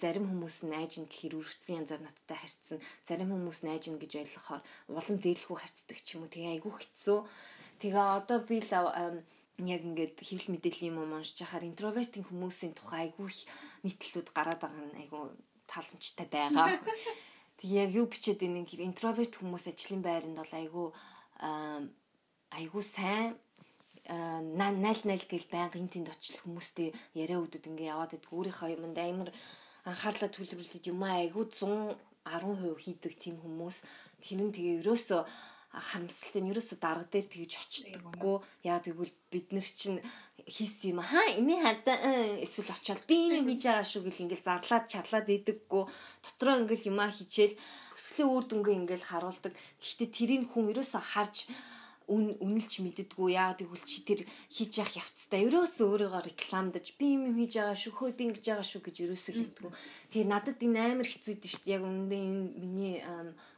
[0.00, 2.78] зарим хүмүүс нь айж ин гэхээр үргэлжсэн янзаар надтай харьцсан.
[3.04, 6.32] Зарим хүмүүс нь айж ин гэж ойлгохоор улам дээлхүү харьцдаг ч юм уу.
[6.32, 7.18] Тэгээ айгу хэцүү.
[7.82, 8.72] Тэгээ одоо би л
[9.62, 13.30] яг ингээд хэвлэл мэдээллийн юм уншиж яхаар интровертийн хүмүүсийн тухай айгүй
[13.86, 15.30] нийтлүүд гараад байгаа нь айгүй
[15.70, 16.74] таламжтай байгаа.
[17.64, 20.86] Яг юу бичээд хэр интроверт хүмүүс ажлын байранд бол айгүй
[22.52, 23.40] айгүй сайн
[24.04, 29.32] найл найл гэл байнгын тэнд очих хүмүүстэй яриа өгдөд ингээ яваад идэх өөрийнхөө юмд амар
[29.88, 33.76] анхаарлаа төлөвлөлт юм айгүй 110% хийдэг тийм хүмүүс.
[34.20, 35.20] Тэр нь тэгээ ерөөсөө
[35.74, 38.36] харамсалтай нь ерөөсө дарга дээр тэгж очдоггүй.
[38.62, 39.98] Яа тэгвэл бид нар чинь
[40.46, 41.98] хийсэн юм хаа энэ хадаа
[42.46, 45.84] эсвэл очиод би юм хийж байгаа шүү гэл ингээл зарлаад чарлаад идэггүй.
[46.22, 47.58] Дотроо ингээл юмаа хичээл
[48.14, 49.52] төсөлийн үр дүнгээ ингээл харуулдаг.
[49.82, 51.36] Гэхдээ тэрийг хүн ерөөсө харж
[52.04, 54.20] үн үнэлж мэддэггүй яа тэгвэл чи тэр
[54.52, 58.66] хийж явах явцтай ерөөсөө өөрийгөө рекламдаж би юм хийж байгаа шүү хөөе би ингэж байгаа
[58.68, 59.72] шүү гэж ерөөсөө хэлдэггүй.
[60.12, 62.96] Тэгээ надад энэ амар хэцүү дээ шүү дээ яг үнэндээ энэ миний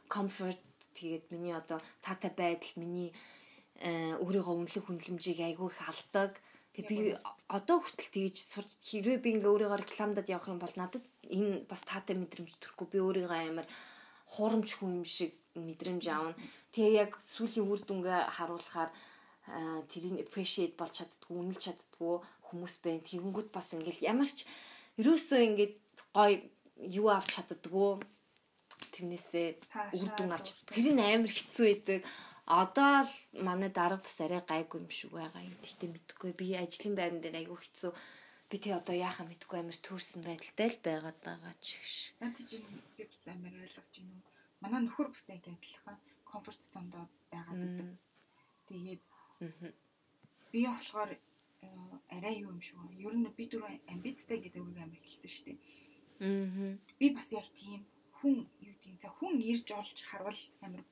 [0.07, 0.59] comfort
[0.97, 3.13] Тэгээд миний одоо таатай байдал миний
[3.77, 6.41] э, өөрийгөө үнэлэх хүнлэмжийг айгүй их алдаг.
[6.73, 6.97] Тэгээ би
[7.49, 11.81] одоо хүртэл тэгж сурч хэрвээ би ингээ өөрийгөө рекламадад явах юм бол надад энэ бас
[11.85, 12.87] таатай мэдрэмж төрөхгүй.
[12.89, 13.67] Би өөрийгөө амар
[14.25, 16.37] хуурамч хүн юм шиг мэдрэмж аавна.
[16.73, 22.15] Тэгээ яг сүүлийн үр дүнгээ харуулахаар э, тэрийг appreciate болж чаддгүй, үнэлж чаддгүй
[22.49, 23.05] хүмүүс байна.
[23.05, 24.45] Тэгэнгүүт бас ингээл ямар ч
[25.01, 25.73] ерөөсөө ингээд
[26.13, 26.41] гоё
[26.77, 28.01] юу авч чаддгүй
[28.93, 29.47] тэрнээсээ
[29.97, 32.01] үр дүн авч тэр нь амар хэцүү байдаг.
[32.47, 33.13] Одоо л
[33.43, 35.57] манай дарга бас арай гайгүй юм шиг байгаа юм.
[35.59, 37.91] Гэхдээ мэдхгүй би ажлын байран дээр айгүй хэцүү.
[38.47, 41.95] би тий одоо яахаа мэдгүй амар төрсэн байдалтай л байгаад байгаа ч гэж.
[42.23, 42.63] Наад чинь
[42.95, 44.23] би бас амар ойлгож байна уу.
[44.63, 47.89] Манай нөхөр бас яг адилхан комфорт зондоо байгаад байдаг.
[48.71, 49.03] Тэгээд
[50.51, 51.67] би болохоор э,
[52.15, 52.79] арай юу юм шиг.
[52.95, 55.59] Ер нь би дөрөв амбицтай гэдэг үг амар хэлсэн шүү дээ.
[56.99, 57.83] Би бас яг тийм
[58.17, 58.35] хүн
[58.67, 60.83] юу гэдэг за хүн ирж олж харвал амар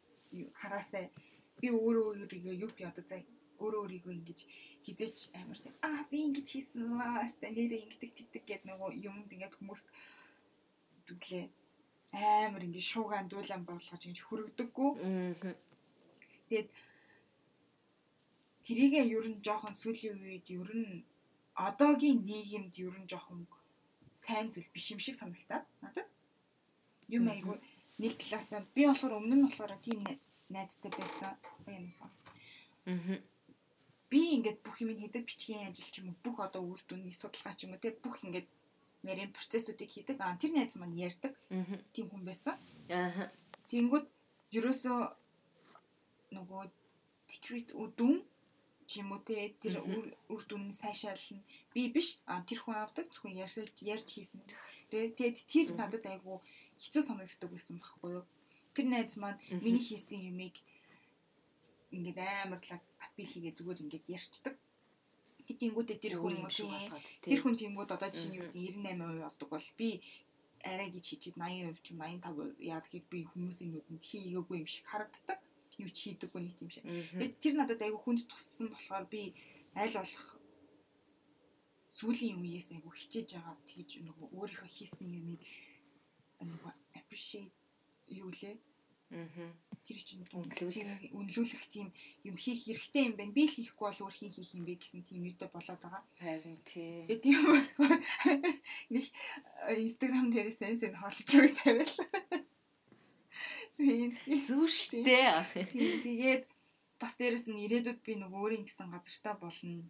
[0.59, 1.05] хараасаа
[1.61, 3.17] би өөрөө өөрийгөө юу гэдэг одоо за
[3.63, 4.39] өөрөө өөрийгөө ингэж
[4.85, 9.29] хизээч амар тийм аа би ингэж хийсэн маа аста нэрээ ингэдэг тэгдэг гэдэг нөгөө юмд
[9.31, 9.87] ингээд хүмүүст
[11.07, 11.45] дүглээ
[12.47, 15.55] амар ингэж шуугаан дуулан болгож ингэж хүрэгдэггүй Аа.
[16.49, 16.69] Тэгээд
[18.65, 21.03] тэрийгээ ер нь жоохон сүүлийн үед ер нь
[21.67, 23.47] одоогийн нийгэмд ер нь жоохон
[24.13, 26.07] сайн зүйл биш юм шиг санагтаад надад.
[27.09, 27.57] Юм айгүй
[28.01, 31.33] нэг талаасаа би болохоор өмнө нь болохоор тийм най- найзтай байсан.
[31.67, 32.09] Юмсан.
[32.85, 33.17] Аа.
[34.09, 37.53] Би ингээд бүх юм хийдэг бичгийн ажил ч юм уу бүх одоо үр дүнний судалгаа
[37.57, 38.47] ч юм уу те бүх ингээд
[39.03, 40.17] нарийн процессуудыг хийдэг.
[40.21, 41.77] Аа тэр найз маань ярьдаг Аа.
[41.93, 42.55] тийм хүн байсан.
[42.89, 43.31] Аа.
[43.69, 44.05] Тэнгүүд
[44.57, 44.99] ерөөсөө
[46.35, 46.63] нөгөө
[47.29, 48.15] тэтгэврт үдүн
[48.85, 49.81] ч юм уу те тэр
[50.29, 51.41] үр дүн сайшаална.
[51.73, 54.41] Би биш а тэр хүн авдаг зөвхөн ярьж ярьж хийсэн.
[54.93, 56.41] Тэгээ тэгээд тэр надад айгу
[56.79, 58.25] хэцүү санагддаг байсан байхгүй юу?
[58.75, 60.55] Тэр найз маань миний хийсэн юмыг
[61.95, 64.55] ингээд амарлаг апил хийгээ зүгээр ингээд ярьцдаг.
[65.45, 69.29] Тэнгүүдээ тэр хүн юм шиг болгоод Тэр хүн тэнгууд одоо жишээ нь юу гэдэг 98%
[69.29, 69.89] авдаг бол би
[70.65, 75.39] арай гэж хийчихэд 80% ч 85% яа тэгэхээр би хүмүүсийн нүдэнд хийгээгүй юм шиг харагддаг.
[75.77, 76.83] Юу ч хийдэггүй нэг юм шиг.
[76.83, 79.21] Тэгээд тэр надад айгүй хүнд туссан болохоор би
[79.77, 80.25] аль болох
[81.93, 85.41] сүүлийн үеэс айгүй хичээж байгаа тэгж нөгөө өөрийнхөө хийсэн юмыг
[86.51, 87.53] нөгөө appreciate
[88.09, 88.57] юу лээ
[89.13, 89.53] Аа.
[89.85, 90.73] тэр чинь Үнэлүүлэх.
[90.73, 91.87] тийм үнэлүүлэх тийм
[92.25, 93.37] юм хийх хэрэгтэй юм байна.
[93.37, 96.03] Би л хийхгүй бол өөр хин хийх юм бэ гэсэн тийм юутай болоод байгаа.
[96.17, 97.05] Харин тий.
[97.05, 97.37] Тэгээ тийм
[98.89, 99.05] нэг
[99.77, 101.95] инстаграм дээр сенс эн хоол зураг тавиал.
[103.77, 105.05] Зүр штэ.
[106.01, 106.43] тэгээд
[106.97, 109.85] бас дээрэс нь ирээдүйд би нөгөө өөрийн гэсэн газартаа болно.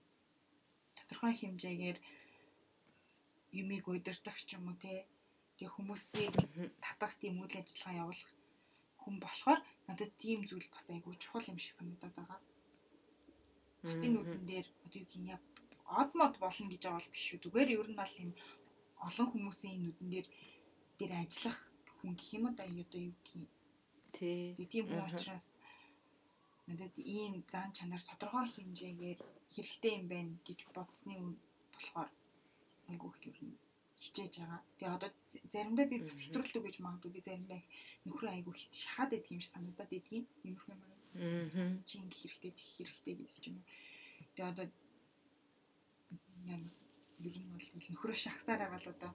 [0.99, 1.97] Тодорхой хэмжээгээр
[3.63, 5.07] юмыг удирдах ч юм уу те.
[5.55, 6.35] Тэгээ хүмүүсийг
[6.85, 8.31] татах тийм үйл ажиллагаа явуулах
[9.01, 12.39] хүн болохоор надад тийм зүйл бас айгүй чухал юм шиг санагдаад байгаа.
[13.83, 15.39] Бусдын нүдэн дээр одоо юу гин яа
[16.01, 17.43] од мод болно гэж байгаа бол биш шүү.
[17.43, 18.31] Зүгээр ер нь бол юм
[19.07, 20.27] олон хүмүүсийн нүдэн дээр
[20.97, 21.59] дээр ажиллах
[21.97, 23.47] хүн гэх юм да одоо юу гин
[24.15, 24.55] Тий.
[24.71, 25.47] Тийм хүн учраас
[26.67, 29.19] надад ийм зан чанар тодорхой хэмжээгээр
[29.53, 31.15] хэрэгтэй юм байна гэж бодсны
[31.75, 32.09] болохоор
[32.89, 33.64] айгуу их ер нь
[34.05, 34.61] хичээж байгаа.
[34.77, 35.09] Тэгээ одоо
[35.49, 37.61] заримдаа би бас хэтрүүлдэг гэж магадгүй би заримдаа
[38.05, 40.25] нөхрөө айгуу хит шахаад байдаг юм шиг санагдаад байдгийн.
[40.45, 40.97] Иймэрхүү юм байна.
[41.15, 41.81] Аа.
[41.87, 43.65] Чи ингэ хэрэгтэй тех хэрэгтэй гэдэг ч юм уу.
[44.35, 44.65] Тэгээ одоо
[46.45, 46.63] юм
[47.23, 49.11] ер нь бол нөхрөө шахсаар байгаа л одоо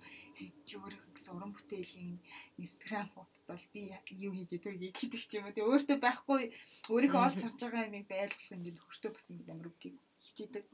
[0.66, 2.16] чи өөрийнхөө гэсэн уран бүтээлийн
[2.56, 3.80] инстаграм фотод бол би
[4.26, 5.54] юу хийгээд байгааг гэдэг ч юм уу.
[5.54, 6.42] Тэгээ өөртөө байхгүй
[6.90, 10.64] өөрийнхөө олж харж байгаа юмыг байлгах ингээд нөхөртөө бас ингээд амар үгийг хичээдэг.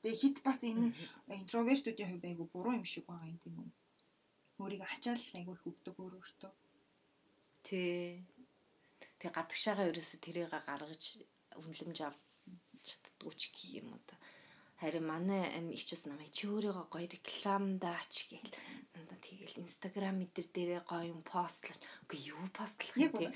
[0.00, 0.96] Тэгээ хит бас энэ
[1.28, 3.70] интровертүүдийн хувьд айгу буруу юм шиг байгаа юм тийм үү.
[4.60, 6.52] Өөрийгөө ачаал айгу их өгдөг өөр өөртөө.
[7.68, 8.24] Тий.
[9.20, 11.20] Тэг гадагшаага ерөөсө тэрийг гаргаж
[11.60, 12.20] үнэлэмж авч
[12.80, 14.16] чаддгүй ч гэх юм уу та.
[14.80, 18.56] Харин манай ичээс намайг чи өөрийгөө гоё рекламдаач гээл.
[18.96, 21.76] Надаа тэгэл инстаграм мэдэр дээрээ гоё юм постлаач.
[22.08, 23.28] Үгүй юу постлах юм те.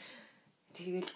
[0.73, 1.12] Тэгэл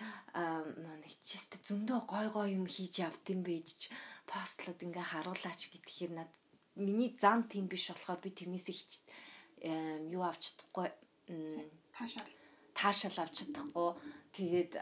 [0.84, 3.88] манай ичээс зөндөө гоё гоё юм хийж явд юм байж
[4.28, 6.30] постлоод ингээ харуулаач гэхээр над
[6.76, 8.92] миний зан тийм биш болохоор би тэрнээсээ хич
[10.14, 10.88] юу авч чадахгүй
[11.96, 12.30] Таашаал.
[12.74, 13.90] таашаал авч чадахгүй.
[14.32, 14.72] Тэгээд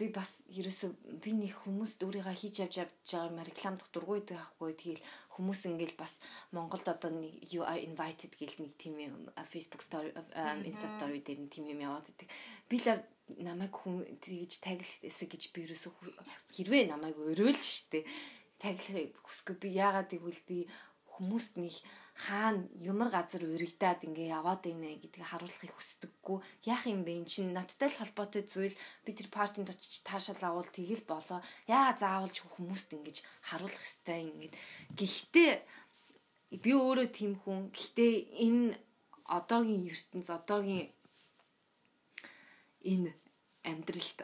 [0.00, 4.72] би бас ерөөсө би нэг хүмүүст өөрийгөө хийж явж явж байгаа рекламдах дургүй байдаг байхгүй.
[4.76, 5.04] Тэгэл
[5.36, 6.16] хүмүүс ингээл бас
[6.52, 9.16] Монголд одоо нэг you are invited гэл нэг тийм юм
[9.52, 10.12] Facebook story.
[10.64, 12.28] Insta story дээр нэг тийм юм яваад байдаг.
[12.68, 13.04] Би л
[13.38, 16.16] намайг хүн тэгж таглахээсэ гэж би ерөөсө хүү-
[16.56, 18.02] хэрвээ намайг өрөөлж штэ
[18.60, 20.58] таглахыг хүсгүй би яагаад гэвэл би
[21.14, 21.74] хүмүүст нэг
[22.16, 26.38] хаана ямар газар өргөдөөд ингээ яваад байна гэдгийг харуулахыг хүсдэггүй.
[26.68, 27.12] Яах юм бэ?
[27.16, 28.76] Эн чинь надтай л холбоотой зүйл.
[29.04, 31.40] Би тэр партинд очиж таашаал авал тэгэл болоо.
[31.64, 33.16] Яа заавалж хүмүүст ингэж
[33.48, 34.54] харуулах ёстой ингээд.
[34.92, 35.52] Гэхдээ
[36.60, 37.72] би өөрөө тийм хүн.
[37.72, 38.12] Гэхдээ
[38.44, 38.76] энэ
[39.24, 40.92] одоогийн ертөнц одоогийн
[42.84, 43.12] энэ
[43.64, 44.18] амьдралд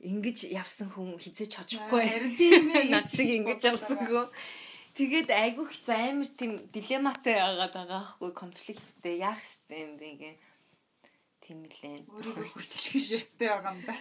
[0.00, 1.52] ингэж явсан хүн хизээч
[2.00, 2.88] ээ.
[2.88, 4.32] Над шиг ингэж явсангүй.
[4.96, 10.30] Тэгээд айгүй их амар тийм дилематай байгаад байгаа хгүй конфликттэй яах ёстой юм бэ гэ.
[11.44, 12.04] Тийм лээ.
[12.10, 13.94] Өөрийгөө хүчлэх ёстой байгаа юм да.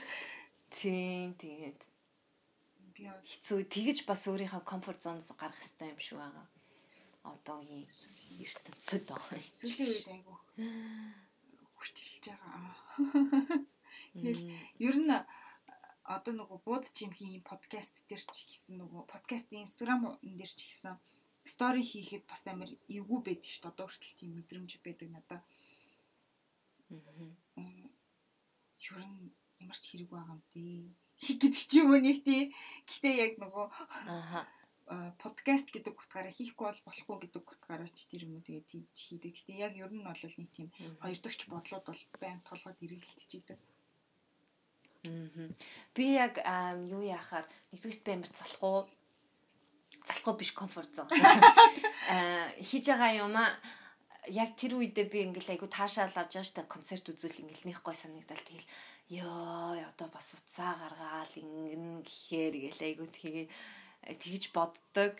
[0.73, 1.79] Тийм тэгээд
[2.99, 6.47] хэцүү тэгэж бас өөрийнхөө комфорт зоноос гарах ёстой юм шиг байгаа.
[7.23, 7.85] одоогийн
[8.39, 9.39] ертөнцид байгаа.
[9.59, 10.35] Сүүлийн үед айгу
[11.79, 12.75] хүчилж байгаа.
[14.13, 14.43] Тэгэл
[14.83, 15.11] ер нь
[16.09, 20.95] одоо нөгөө бууд чимхийн подкаст дээр ч хийсэн нөгөө подкастын инстаграм дээр ч хийсэн
[21.45, 23.71] стори хийхэд бас амар эвгүй байдаг шүү дээ.
[23.73, 25.43] Одоо хүртэл тийм мэдрэмж байдаг надад.
[26.89, 27.87] Аа.
[28.89, 30.81] Ер нь ямар ч хэрэг байгаа юм дээ.
[31.41, 32.53] Гэдэг ч юм уу нэг тийм.
[32.89, 33.65] Гэтэ яг нөгөө
[34.09, 34.41] Аха.
[34.89, 39.33] Подкаст гэдэг утгаараа хийхгүй бол болохгүй гэдэг утгаараа ч тэр юм уу тэгээд хийж хийдэг.
[39.37, 43.59] Гэтэ яг ер нь бол нэг тийм хоёр дахь бодлууд бол байн толгойд эргэлтчихийдэг.
[45.05, 45.53] Мгм.
[45.93, 46.41] Би яг
[46.89, 48.89] юу яхаар нэгдүгürt би амар залахгүй
[50.09, 51.07] залахгүй биш комфорт зон.
[52.09, 53.45] Аа хийж байгаа юм а
[54.27, 57.95] яг тэр үедээ би ингээл айгу таашаал авч байгаа штэ концерт үзүүл ингээл нэх гой
[57.95, 58.67] санагдал тэгэл
[59.21, 63.45] ёо одоо бас уцаа гаргаал ингэн гэхээр гээл айгу тэгээ
[64.05, 65.19] тэгж боддог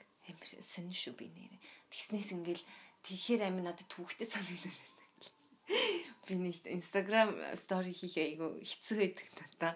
[0.62, 1.54] сонир шүү би нэр.
[1.90, 2.64] Тэгснээс ингээл
[3.04, 4.78] тэгэхээр амин надад түүхтэй санагдав.
[6.30, 9.74] Би нэг Instagram story хийх айгу хэцүү байдаг надаа.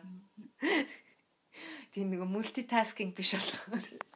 [1.93, 4.12] Тийм нэг мультитаскинг биш болохоор.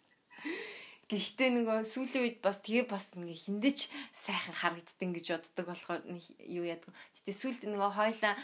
[1.08, 3.88] Гэхдээ нөгөө сүүлийн үед бас тэгээ бас ингээ хиндэж
[4.28, 6.02] сайхан харагддаг гэж боддог болохоор
[6.44, 6.92] юу яадаг.
[7.16, 8.36] Гэтэ сүүлд нөгөө хойлоо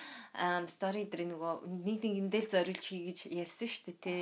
[0.72, 1.53] стори дээр нөгөө
[1.84, 4.14] нэг нэгэндээ зориулж хий гэж ярьсан шүү дээ те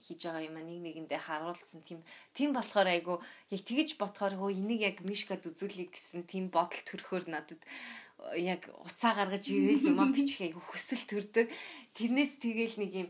[0.00, 2.00] хийж байгаа юм а нэг нэгэндээ харуулсан тийм
[2.32, 3.20] тийм болохоор айгу
[3.52, 7.60] яг тэгэж бодохоор хөө энийг яг мишкад үзүүлэх гэсэн тийм бодол төрөхөөр надад
[8.40, 11.52] яг уцаа гаргаж ивэл юм а бичих айгу хүсэл төрдөг.
[11.92, 13.08] Тэрнээс тэгэл нэг юм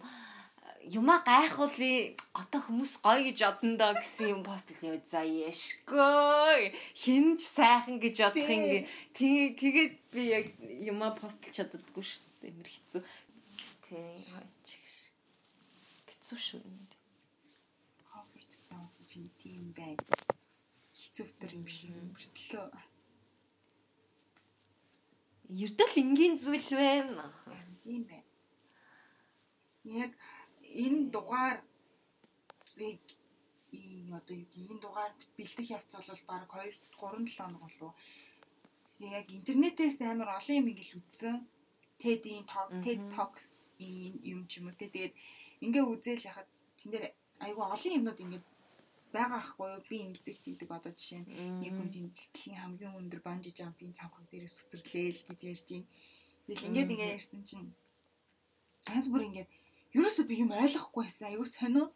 [0.91, 7.41] юма гайхуулъя одоо хүмүүс гоё гэж одондоо гэсэн юм пост л яа за яшгүй хинж
[7.47, 10.47] сайхан гэж бодох юм тий тэгээд би яг
[10.91, 13.01] юма постлж чаддаггүй шүү дээ эмэр хэцүү
[13.87, 14.66] тий хаач
[16.09, 16.61] хэцүү шүү
[18.12, 19.97] Комфорт зон чинь тийм бай.
[20.93, 22.68] Хэцүүфтер юм шиг мөртлөө.
[25.64, 27.26] ердөл энгийн зүйл байна
[27.85, 28.22] Тийм бай.
[29.85, 30.12] Яг
[30.85, 31.59] энэ дугаар
[32.77, 33.01] би
[33.73, 37.93] энэ одоо юу гэх энэ дугаард бэлдэх явц бол баг 2 3 7 хоног болов.
[38.99, 41.37] Яг интернетээс амар олон юм ингээл үзсэн.
[42.03, 43.45] TED-ийн talk, TED Talks
[43.79, 44.79] юм ч юм уу.
[44.79, 45.12] Тэгээд
[45.64, 46.49] ингээ үзэл яхад
[46.79, 47.07] тэн дээр
[47.45, 48.47] айгүй олон юмнууд ингээд
[49.14, 49.83] байгаа ахгүй юу?
[49.89, 51.31] Би ингэдэг хийдэг одоо жишээ нь
[51.62, 55.89] нэг хүн дэлхийн хамгийн өндөр банжи жампing цамхаг дээрээс өсөрлөөл гэж ярьж байна.
[56.47, 57.68] Тэгэл ингээд ингээд ярьсан чинь
[58.91, 59.51] аль бүр ингээд
[59.97, 61.28] ерөөсөө би юм ойлгохгүй байсан.
[61.32, 61.86] Айгүй сонио.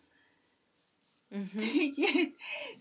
[1.30, 2.32] Тэгээд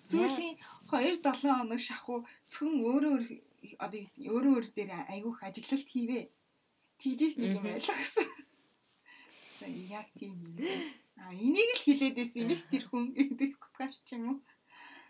[0.08, 0.56] сүүлийн
[0.92, 3.16] 2 7 хоног шахуу зөвхөн өөрөө
[3.82, 6.26] одоо өөрөө өөр дээр айгүйх ажиглалт хийвээ.
[7.02, 8.30] Тэгжээч нэг юм ойлгосон.
[9.60, 10.56] За яг тийм юм.
[11.18, 14.38] А энийг л хилээд байсан юм биш тэр хүн гэдэг утгаар ч юм уу.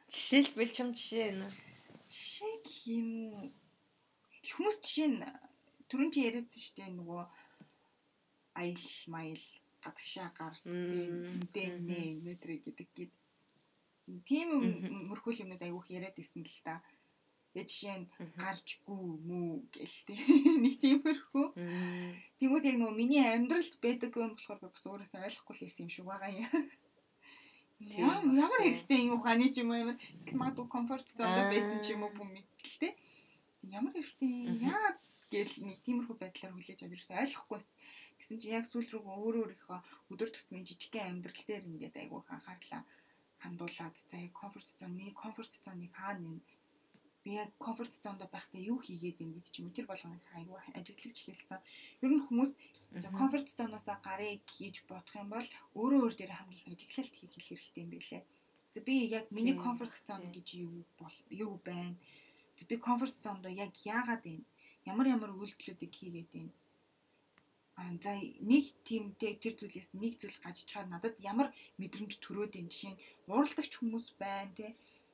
[0.07, 1.49] жишээлбэл чам жишээ энэ
[2.07, 2.55] Жишээ
[2.93, 3.09] юм?
[4.45, 5.19] Хүмүүс жишээ нь
[5.89, 7.23] түрүүн чи яриадсан шүү дээ нөгөө
[8.61, 9.45] аял маял
[9.85, 10.55] гадагшаа гар
[11.53, 13.13] дэнэ метр гэдэг гээд
[14.25, 14.49] тийм
[15.09, 16.81] мөрхөл юмнууд айгүйх яриад исэн л та.
[17.53, 20.19] Тэгээ жишээ нь гарчгүй мүү гэл тээ.
[20.63, 21.45] Нэг тиймэрхүү.
[22.41, 26.31] Тэгмүүд яг нөгөө миний амьдралд байдаг юм болохоор бас өөрөөсөө ойлгохгүй л юм шиг байгаа
[26.35, 26.51] юм.
[27.79, 32.03] Ямар хэрэгтэй юм ухааны ч юм уу ямар эсвэл магадгүй комфорт зонд байсан ч юм
[32.03, 32.91] уу бүм мэдлээ.
[33.71, 34.99] Ямар хэрэгтэй яагаад
[35.31, 37.75] гэл нэг тиймэрхүү байдлаар хүлээж авч ерөөсөө ойлгохгүй байсан.
[38.19, 39.79] Гэсэн чи яг сүүл рүү өөрөө өөрийнхөө
[40.13, 42.81] өдөр тутмын жижигхэн амьдрал дээр ингээд айгүй анхаарлаа
[43.43, 46.39] хандуулад за яг комфорт зон миний комфорт зоныг хаана нэ
[47.25, 50.57] би яг комфорт зонд байхдаа юу хийгээд юм гэдэг ч юм уу тэр болгоныг айгүй
[50.77, 51.59] ажиглаж эхэлсэн.
[52.05, 52.51] Ер нь хүмүүс
[53.01, 57.33] за комфорт зоноос гарыг хийж бодох юм бол өөрөө өөр дээр хамгийн их ажиглалт хийх
[57.33, 58.21] хэрэгтэй юм билэ.
[58.73, 61.97] За би яг миний комфорт зон гэж юу бол юу байна?
[62.69, 64.45] Би комфорт зонд яг яагаад байна?
[64.85, 66.53] Ямар ямар үйлдэлүүдийг хийгээд байна?
[67.75, 72.91] За нэг тиймтэй тэр зүйлээс нэг зүйл гаж чаар надад ямар мэдрэмж төрөөд энэ жишээ
[72.95, 74.67] нь уралдагч хүмүүс байна те.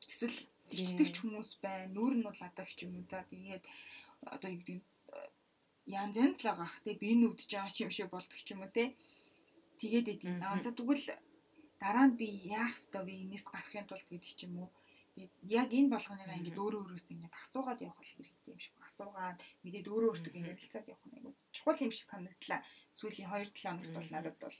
[0.05, 0.37] Эсвэл
[0.69, 3.63] ичдэгч хүмүүс байна нүүр нь бол адагч юм за тэгээд
[4.29, 4.79] одоо юу гэдэг
[5.89, 8.71] янз янз л байгаа те би үдж байгаа ч юм шиг болдог ч юм уу
[8.77, 8.93] те.
[9.81, 11.05] Тэгээд эдийн за тэгвэл
[11.81, 13.25] дараа нь би яах ёстой вэ?
[13.25, 14.69] Энэс гарахын тулд гэдэг ч юм уу
[15.47, 20.09] яг энэ болгоныгаа ингээд өөрөө өөрөөс ингээд асуугаад явах хэрэгтэй юм шиг асуугаад мэдээд өөрөө
[20.11, 22.61] өөртөө ингээд хэлцээд явах нь айгүй чухал юм шиг санагдлаа.
[22.97, 24.57] Сүүлийн 2 7 хоногт бол надад бол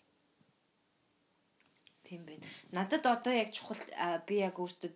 [2.05, 2.45] тийм байна.
[2.71, 3.81] Надад одоо яг чухал
[4.27, 4.91] би яг өөртөө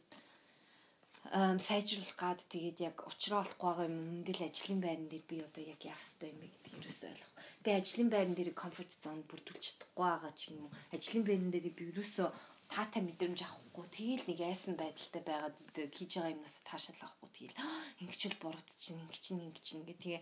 [1.58, 5.82] сайжруулах гад тэгээд яг уучраа олохгүй байгаа юм үндэл ажлын байран дээр би одоо яг
[5.82, 7.34] яах ёстой юм бэ гэдгийг ерөөсөө ойлгох.
[7.64, 10.72] Би ажлын байран дээр комфорт зон бүрдүүлж чадахгүй байгаа ч юм уу.
[10.94, 12.30] Ажлын байран дээр би ерөөсөө
[12.72, 15.58] таатай мэдрэмж авахгүй тэгээл нэг айсан байдалтай байгаад
[15.96, 17.60] хийж байгаа юмнаас таашаал авахгүй тэгээл
[18.02, 20.22] ингэчүүл бурууд чинь ингэ чинь ингэ чинь гэх тэгээ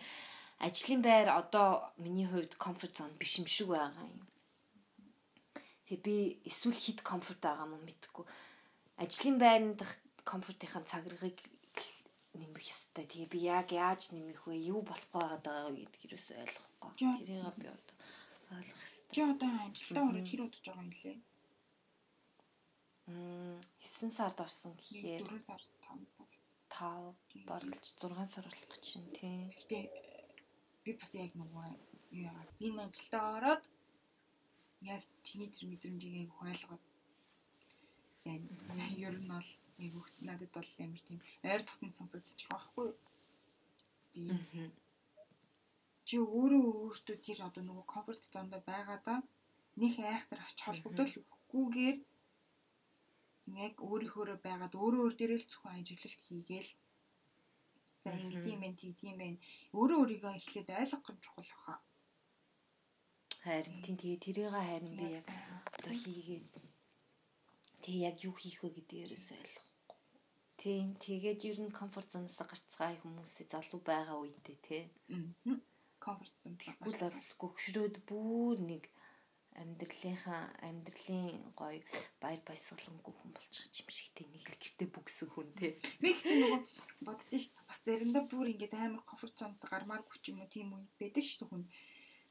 [0.59, 4.15] ажлын байр одоо миний хувьд комфорт зон биш юм шиг байгаа юм.
[5.87, 6.17] Тэгээ би
[6.49, 8.25] эсвэл хит комфорт байгаа юм мэдхгүй.
[9.03, 9.91] Ажлын байрны дах
[10.23, 11.37] комфортынхаа цагрыг
[12.33, 13.05] нэмэх ёстой.
[13.05, 14.55] Тэгээ би яг яаж нэмэх вэ?
[14.73, 16.91] Юу болох байгаад байгаа вэ гэдгийг юус ойлгохгүй.
[16.97, 17.95] Тэрийг би одоо
[18.55, 19.11] ойлгох ёстой.
[19.13, 21.17] Чи одоо ажилдаа ороод хэр удаж байгаа юм лээ?
[23.07, 26.29] 9 сард орсон гэхээр 4 сар 5 сар
[26.71, 29.47] 5 барилж 6 сар болох чинь тийм.
[29.51, 29.83] Гэхдээ
[30.83, 31.67] би бас яг нөгөө
[32.15, 33.63] юу яагаад би энэ ажилдаа ороод
[34.93, 36.83] яг чиний тэр мэдрэмжийг ойлгоод
[38.31, 38.41] яг
[39.07, 39.49] ер нь бол
[39.83, 42.89] яг хөхт надад бол амар тийм ойр дотны сонсогдчих واخгүй.
[44.13, 44.71] Тийм.
[46.07, 49.19] Чи өөрөө өөртөө тэр одоо нөгөө комфорт зонд байгаадаа
[49.81, 51.97] нэг айхтар очих холбогдол өгөхгүйгээр
[53.65, 56.71] яг өөрийнхөөрөө байгаад өөрөө өөр дээрээ л зөвхөн ажиглалт хийгээл.
[58.03, 59.39] За ингэдэм юм байна тэгдэм байна
[59.77, 61.75] өөрөө өөрийгөө эхлээд ойлгох нь чухал баха.
[63.43, 65.27] Харин тийм тэгээ тэрийг харин би яг
[65.75, 66.45] одоо хийгээд
[67.83, 69.71] тэг яг юу хийх вэ гэдгээрээс ойлгохгүй.
[70.61, 74.83] Тийм тэгээд ер нь комфорт зоноос гарцгаа хүмүүсээ залуу байгаа үедээ тий
[76.03, 78.83] комфорт зон Тэгвэл бол гөгшрөөд бүр нэг
[79.61, 81.81] амьдралынхаа амьдралын гоё
[82.21, 85.71] баяр баясгалангүй хүн болчих юм шиг тий нэг л гэрте бүгсэн хүн тий.
[86.01, 86.61] Би гэхдээ нөгөө
[87.05, 90.87] боддоо ш бас заримдаа бүр ингээд амар комфорт зоноос гармааргүй ч юм уу тийм үе
[90.97, 91.63] байдаг ш хүн.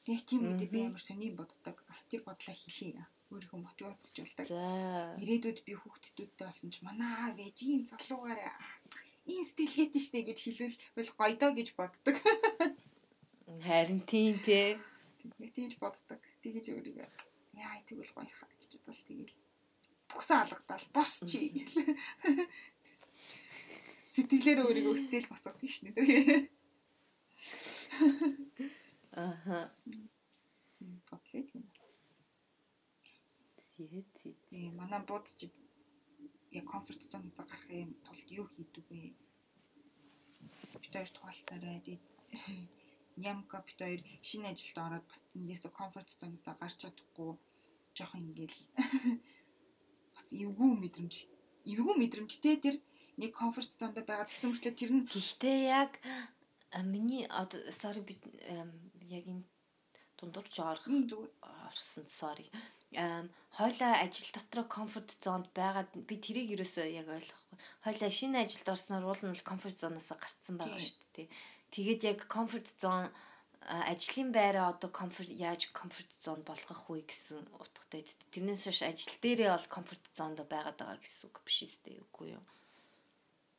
[0.03, 1.77] Тэг тийм үедээ би амар сони боддог.
[2.11, 3.07] Тэр бодлоо хэлье.
[3.31, 4.47] Өөрийнхөө мотивацжуулдаг.
[4.51, 5.16] За.
[5.23, 8.53] Ирээдүйд би хүүхдүүдтэй болсон ч манаа гэж ийм залуугаараа
[9.31, 12.16] ийм сэтгэлгээтэй штэ гэж хэлвэл бол гоё доо гэж боддог.
[13.66, 14.77] Харин тийм тий.
[15.55, 16.18] Тийж боддог.
[16.43, 17.09] Тэгэж өөрийгөө
[17.62, 19.36] яа тэгвэл гоё хаа гэж бодвол тэгэл
[20.11, 21.76] бүгсэн алгадал бос чи гэл.
[24.12, 26.51] Сэтгэлээр өөрийгөө өстэй л босгодог шнэ тэр.
[29.12, 29.72] Аха.
[31.09, 31.64] Бодлоо тийм.
[33.76, 34.34] Тэгээд тий.
[34.49, 35.49] Тийм манай будч
[36.59, 39.16] яг комфорт зоноос гарахын тулд юу хийдэг вэ?
[40.80, 41.80] Бид хоёр тухалцаарай.
[41.80, 42.05] Тэгээд
[43.17, 47.37] Нямка бит хоёр шинэ ажилд ороод бас тэндээс комфорт зоноос гарч чадахгүй
[47.97, 48.59] жоохон ингээл
[50.17, 51.15] бас эвгүй мэдрэмж
[51.69, 52.77] эвгүй мэдрэмжтэй тэр
[53.21, 55.93] нэг комфорт зонд байгаа гэсэн мөрчлөө тэр нь Гэхдээ яг
[56.81, 58.17] миний одоо sorry би
[59.13, 59.45] яг энэ
[60.17, 60.87] дундурч орох
[61.69, 62.47] орсон sorry.
[63.57, 67.59] Хойлоо ажил дотор комфорт зонд байгаад би тэрийг ерөөсөө яг ойлгохгүй.
[67.85, 71.29] Хойлоо шинэ ажилд орсноор уул нь комфорт зоноос гарцсан байгаа шүү дээ.
[71.73, 73.09] Тэгээд яг комфорт зон
[73.64, 78.05] ажлын байраа одоо комфорт яаж комфорт зон болгох вэ гэсэн утгатай.
[78.35, 82.45] Тэрнээс хойш ажил дээрээ бол комфорт зонд байгаад байгаа гэсэн үг биш үстэй үгүй юу?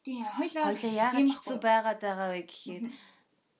[0.03, 2.85] Тийм хоёлаа яагаад хэцүү байгаад байгаа вэ гэхээр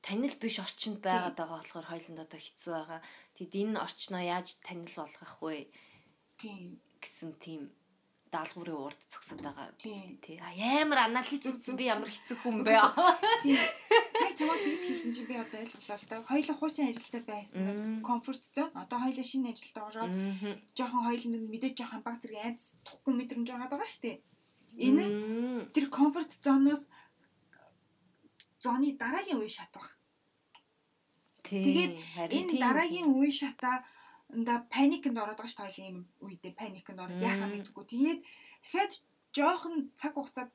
[0.03, 2.99] танил биш орчинд байгаад байгаа болохоор хоёланд одоо хэцүү байгаа.
[3.39, 5.71] Тэгэд энэ орчноо яаж танил болгох вэ?
[6.35, 7.71] Тийм гэсэн тийм
[8.33, 10.37] даалгаврын урд зогсоод байгаа тий.
[10.81, 12.75] Амар анализ үзсэн би ямар хэцүү хүн бэ.
[15.13, 16.25] Хэлсэн чи би одоо ойлголоо л да.
[16.25, 18.01] Хоёлаа хуучин ажилтай байсан.
[18.01, 18.69] Комфорт зон.
[18.73, 20.13] Одоо хоёлаа шинэ ажилд ороод
[20.73, 24.17] жоохон хоёлын мэдээж жоохон баг зэрэг айц тухгүй мэдрэмж байгаа шүү дээ.
[24.73, 25.05] Энэ
[25.69, 26.89] тэр комфорт зоноос
[28.57, 29.85] зоны дараагийн үе шат баг.
[31.45, 31.93] Тэгээд
[32.33, 33.85] энэ дараагийн үе шатаа
[34.33, 37.85] нда паникнд ороод байгаа шүү дээ ийм үедээ паникнд ороод яхаа мэдгүй.
[37.85, 38.19] Тэгээд
[38.65, 38.91] дахиад
[39.29, 40.49] жоохон цаг хугацаад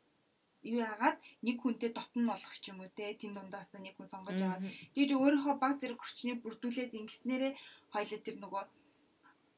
[0.68, 1.16] юу яагаад?
[1.42, 4.62] Нэг хүнтэй дотн болох ч юм уу те тэн дундаас нэг хүн сонгож аваад.
[4.94, 7.52] Тэгж өөрийнхөө баг зэрэг орчныг бүрдүүлээд ингэснээрээ
[7.92, 8.62] хоёлоо тэр нөгөө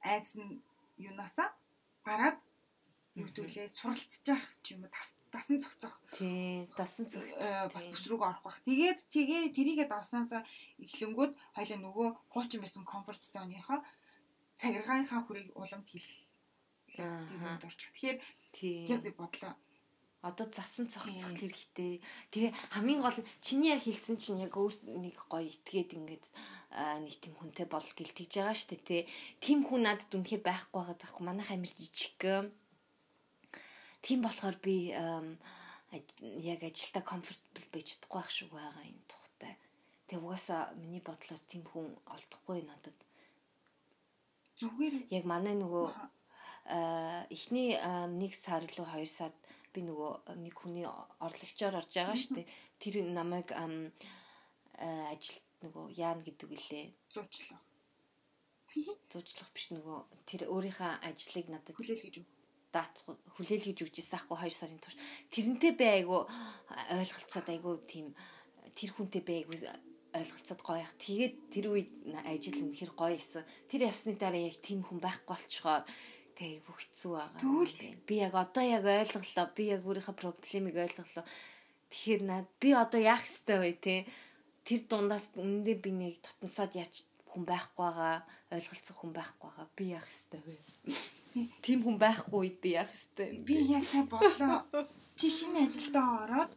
[0.07, 0.63] айдас нь
[0.97, 1.49] юунасаа
[2.07, 2.39] гараад
[3.19, 4.93] югдүүлээ суралцчих ч юм уу
[5.35, 5.95] дасан цогцох.
[6.15, 7.31] Тий дасан цогц
[7.75, 8.59] бас бүс рүүг орох бах.
[8.67, 10.43] Тэгээд тэгээ тэрийгээ давсаасаа
[10.79, 13.83] эхлэнгүүд хоёлаа нөгөө хуучин байсан комфорт зоныхоо
[14.61, 16.09] цагиргааныхаа хүрийг уламд хил
[16.87, 17.91] тэгээд орчих.
[17.95, 18.19] Тэгэхээр
[18.95, 19.55] яг би бодлоо.
[20.21, 22.05] Одоо засан цогцох хэрэгтэй.
[22.29, 26.27] Тэгээ хамгийн гол нь чиний яг хэлсэн чинь яг өөр нэг гоё итгээд ингээд
[27.05, 29.03] нэг тийм хүнтэй бол гэлтэж байгаа шүү дээ тий.
[29.41, 32.21] Тим хүн надад үнэхээр байхгүй байгаа таахгүй манайх амир жижиг.
[34.05, 39.57] Тийм болохоор би яг ажилдаа комфортабл байж чадахгүй байх шиг байгаа юм тухтай.
[40.05, 42.97] Тэгээ угаасаа миний бодлоор тийм хүн олдохгүй надад
[44.61, 45.89] Зүгээр яг манай нөгөө
[47.33, 47.73] эхний
[48.21, 49.33] нэг сар лөө 2 сард
[49.75, 50.13] би нөгөө
[50.43, 52.49] нэг хүний орлогчоор орж байгаа шүү дээ.
[52.83, 56.87] Тэр намайг ажил нөгөө яана гэдэг үлээ.
[57.13, 57.61] Зуучлаа.
[59.11, 62.29] Зуучлах биш нөгөө тэр өөрийнхөө ажлыг надад хүлээл гэж юу?
[62.71, 64.95] дац хүлээлгэж өгч ирсэн ахгүй 2 сарын турш.
[65.35, 66.23] Тэрнтэй би айгу
[66.95, 68.15] ойлголцоод айгу тийм
[68.79, 69.59] тэр хүнтэй би айгу
[70.15, 70.95] ойлголцоод гоё яах.
[71.03, 73.43] Тэгээд тэр үед ажил үнэхэр гоё исэн.
[73.67, 75.83] Тэр явсны дараа яг тийм хүн байхгүй болчгоор
[76.41, 77.41] тэг айгу хэцүү байгаа.
[77.45, 77.75] Тэгвэл
[78.09, 79.47] би яг одоо яг ойлголоо.
[79.53, 81.25] Би яг өөрийнхөө проблемыг ойлголоо.
[81.93, 83.95] Тэгэхээр над би одоо яах ёстой вэ те?
[84.65, 89.69] Тэр дундаас үнэндээ би нэг тотносоод яач хүн байхгүй байгаа, ойлголцох хүн байхгүй байгаа.
[89.77, 90.57] Би яах ёстой вэ?
[91.65, 93.45] Тим хүн байхгүй үед би яах ёстой вэ?
[93.45, 94.65] би яг сайн бодлоо.
[95.21, 96.53] Чи шинэ ажилдаа ороод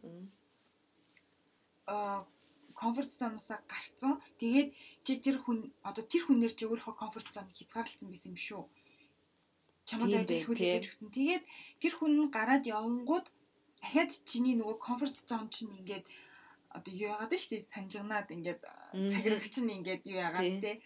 [1.91, 2.23] аа
[2.71, 4.23] комфорт зоноосоо гарцсан.
[4.39, 4.69] Тэгээд
[5.03, 8.63] чи тэр хүн одоо тэр хүнээр чи өөрийнхөө комфорт зоныг хязгаарлалцсан байсан юм шүү.
[9.88, 11.09] Чамд ажил хүлээж өгсөн.
[11.11, 11.43] Тэгээд
[11.81, 13.27] тэр хүн нь гараад явангууд
[13.84, 16.07] дахиад чиний нөгөө комфорт зон чинь ингээд
[16.73, 18.61] одоо юу яагаад шүү дээ санжигнаад ингээд
[19.11, 20.81] цагирах чинь ингээд юу яагаад те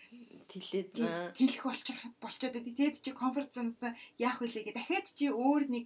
[0.48, 0.92] Тэлээд
[1.36, 2.74] тэлэх болчих болчоод байдаг.
[2.76, 3.84] Тэгээд чи комфорт зоноос
[4.20, 5.86] яах вэ гэ дахиад чи өөр нэг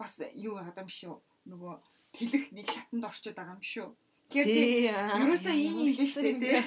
[0.00, 1.16] бас юу яагаад юм шүү.
[1.48, 1.74] Нөгөө
[2.12, 3.88] тэлэх нэг шатанд орчод байгаа юм шүү.
[4.32, 6.64] Тэгэхээр чи ерөөсөө ийм юм биш үү те.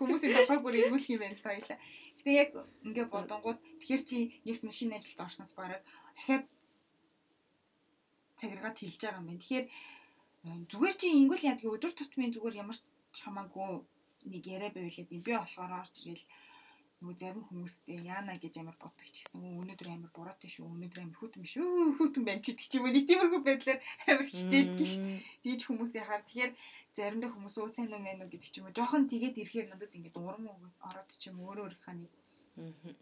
[0.00, 1.78] Хүмүүсийн толгойг бүр эргүүлэх юм байна л та хоёлаа.
[2.16, 2.50] Гэтэ яг
[2.88, 4.18] ингээ бодонгууд тэгэхээр чи
[4.48, 5.84] нэгс шинэ ажилд орсноос бараг
[6.16, 6.48] дахиад
[8.40, 9.42] цагиргаа тэлж байгаа юм байна.
[9.44, 9.66] Тэгэхээр
[10.72, 13.84] зүгээр чи ингүүл яадаг өдөр тутмын зүгээр ямар ч хамаагүй
[14.32, 15.20] нэг яриа байвлаад юм.
[15.20, 16.24] Би болохоор орж ирэл
[17.00, 21.00] нөгөө зарим хүмүүстэй яана гэж амар боддог ч гэсэн "Өө, өнөөдөр амар буруутай шүү өнөөдөр
[21.00, 22.92] амар хүүтэн биш үү хүүтэн байна ч гэдэг ч юм уу.
[22.92, 23.80] Нэг тиймэрхүү байдлаар
[24.10, 25.04] амар хичээдэг шүү
[25.42, 26.52] тийж хүмүүсийн хаар тэгэхээр
[26.96, 28.76] заримдаа хүмүүс өө сайн уу мэн үү гэдэг ч юм уу.
[28.76, 30.44] Жоохон тэгээд ирэхээр надад ингээд урам
[30.84, 32.12] ороод ч юм уу өөрөө өөрийнхөө нэг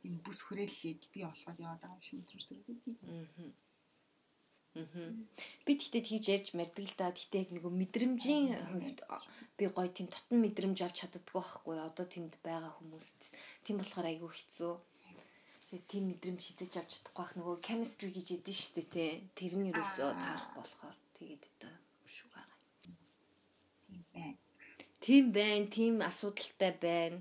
[0.06, 2.66] юм бүс хүрээллийг би олоход яваад байгаа юм шиг мэдрэмж төрөв.
[5.66, 7.10] Би тэгтээ тэгж ярьж мэрдэг л да.
[7.10, 8.98] Тэгтээ яг нөгөө мэдрэмжийн хувьд
[9.58, 11.76] би гоё тийм тотон мэдрэмж авч чаддаггүй байхгүй.
[11.82, 13.20] Одоо тэнд байгаа хүмүүст.
[13.64, 14.74] Тийм болохоор айгүй хэцүү.
[15.68, 19.06] Тэгээ тийм мэдрэмж хизэж авч чадахгүй байх нөгөө chemistry гэж шүү дээ те.
[19.36, 20.20] Тэр нь юусоо Аа.
[20.22, 21.74] таарахгүй болохоор тэгээд одоо
[22.08, 22.58] шүү байгаа.
[23.90, 24.36] Тийм байна.
[25.04, 27.18] Тийм байна, тийм асуудалтай байна.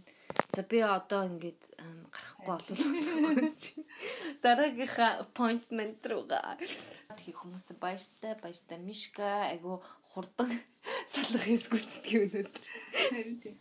[0.58, 1.62] За би одоо ингээд
[2.10, 2.80] гарахгүй болов.
[4.42, 6.58] Дараагийнхаа appointment руугаа.
[7.14, 10.50] Тэгээ хүмүүс баяртай, баяртай Мишка айгу хурдан
[11.14, 12.66] салах хэсгүүцдэг өнөдөр.
[12.90, 13.58] Харин тийм.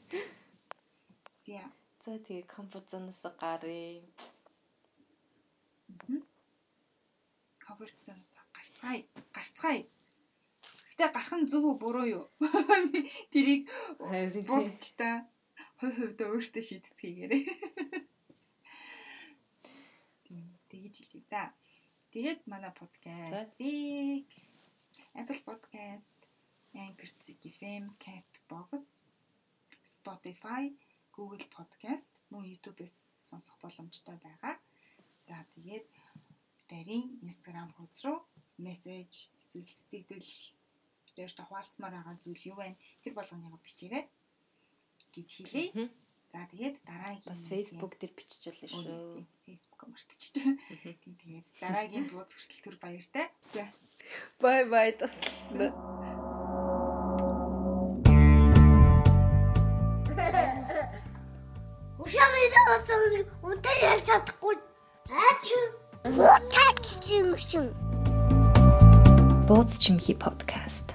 [1.45, 1.69] За
[2.01, 4.09] За тэгээ комфорт зоноос гарыг.
[7.61, 9.05] комфорт зоноос гарцгаая.
[9.37, 9.85] Гарцгаая.
[10.97, 12.25] Гэтэ гарах нь зөв үү буруу юу?
[13.37, 13.69] Тэрийг
[14.01, 14.49] Харин тийм.
[14.49, 15.29] бодч та
[15.81, 17.43] хой хувьдаа өөртөө шийдэцгийгээрэй.
[20.25, 21.29] Тийм тэгж хэлээ.
[21.29, 21.53] За.
[22.13, 24.25] Тэгээд манай подкастыг
[25.21, 26.19] Apple Podcast,
[26.73, 27.09] Anchor
[27.57, 29.13] FM, Castbox,
[29.85, 30.73] Spotify,
[31.13, 34.57] Google Podcast мөн YouTube-с сонсох боломжтой байгаа.
[35.29, 35.85] За тэгээд
[36.57, 38.25] бидэрийн Instagram хуудас руу
[38.57, 40.33] мессеж, эсвэл сэтгэл
[41.05, 42.81] бидэрт хуваалцмаар байгаа зүйл юу вэ?
[43.05, 44.05] Тэр болгоныг бичээрэй
[45.17, 45.31] гэж.
[45.73, 45.89] Мгм.
[46.33, 49.25] За тэгээд дараагийн Бас Facebook дээр бичиж болно шүү.
[49.49, 50.53] Facebook мартчихжээ.
[51.01, 53.33] Тэгээд дараагийн бууз хүртэл түр баяртай.
[53.57, 53.65] За
[54.41, 55.73] Бай бай таслаа.
[61.99, 62.79] Ушаамын даваа
[63.51, 64.55] үнтэй ярьж чадахгүй.
[65.11, 65.45] Аач.
[66.07, 67.75] Утаач чинь.
[69.49, 70.86] Бууз чимхи подкаст.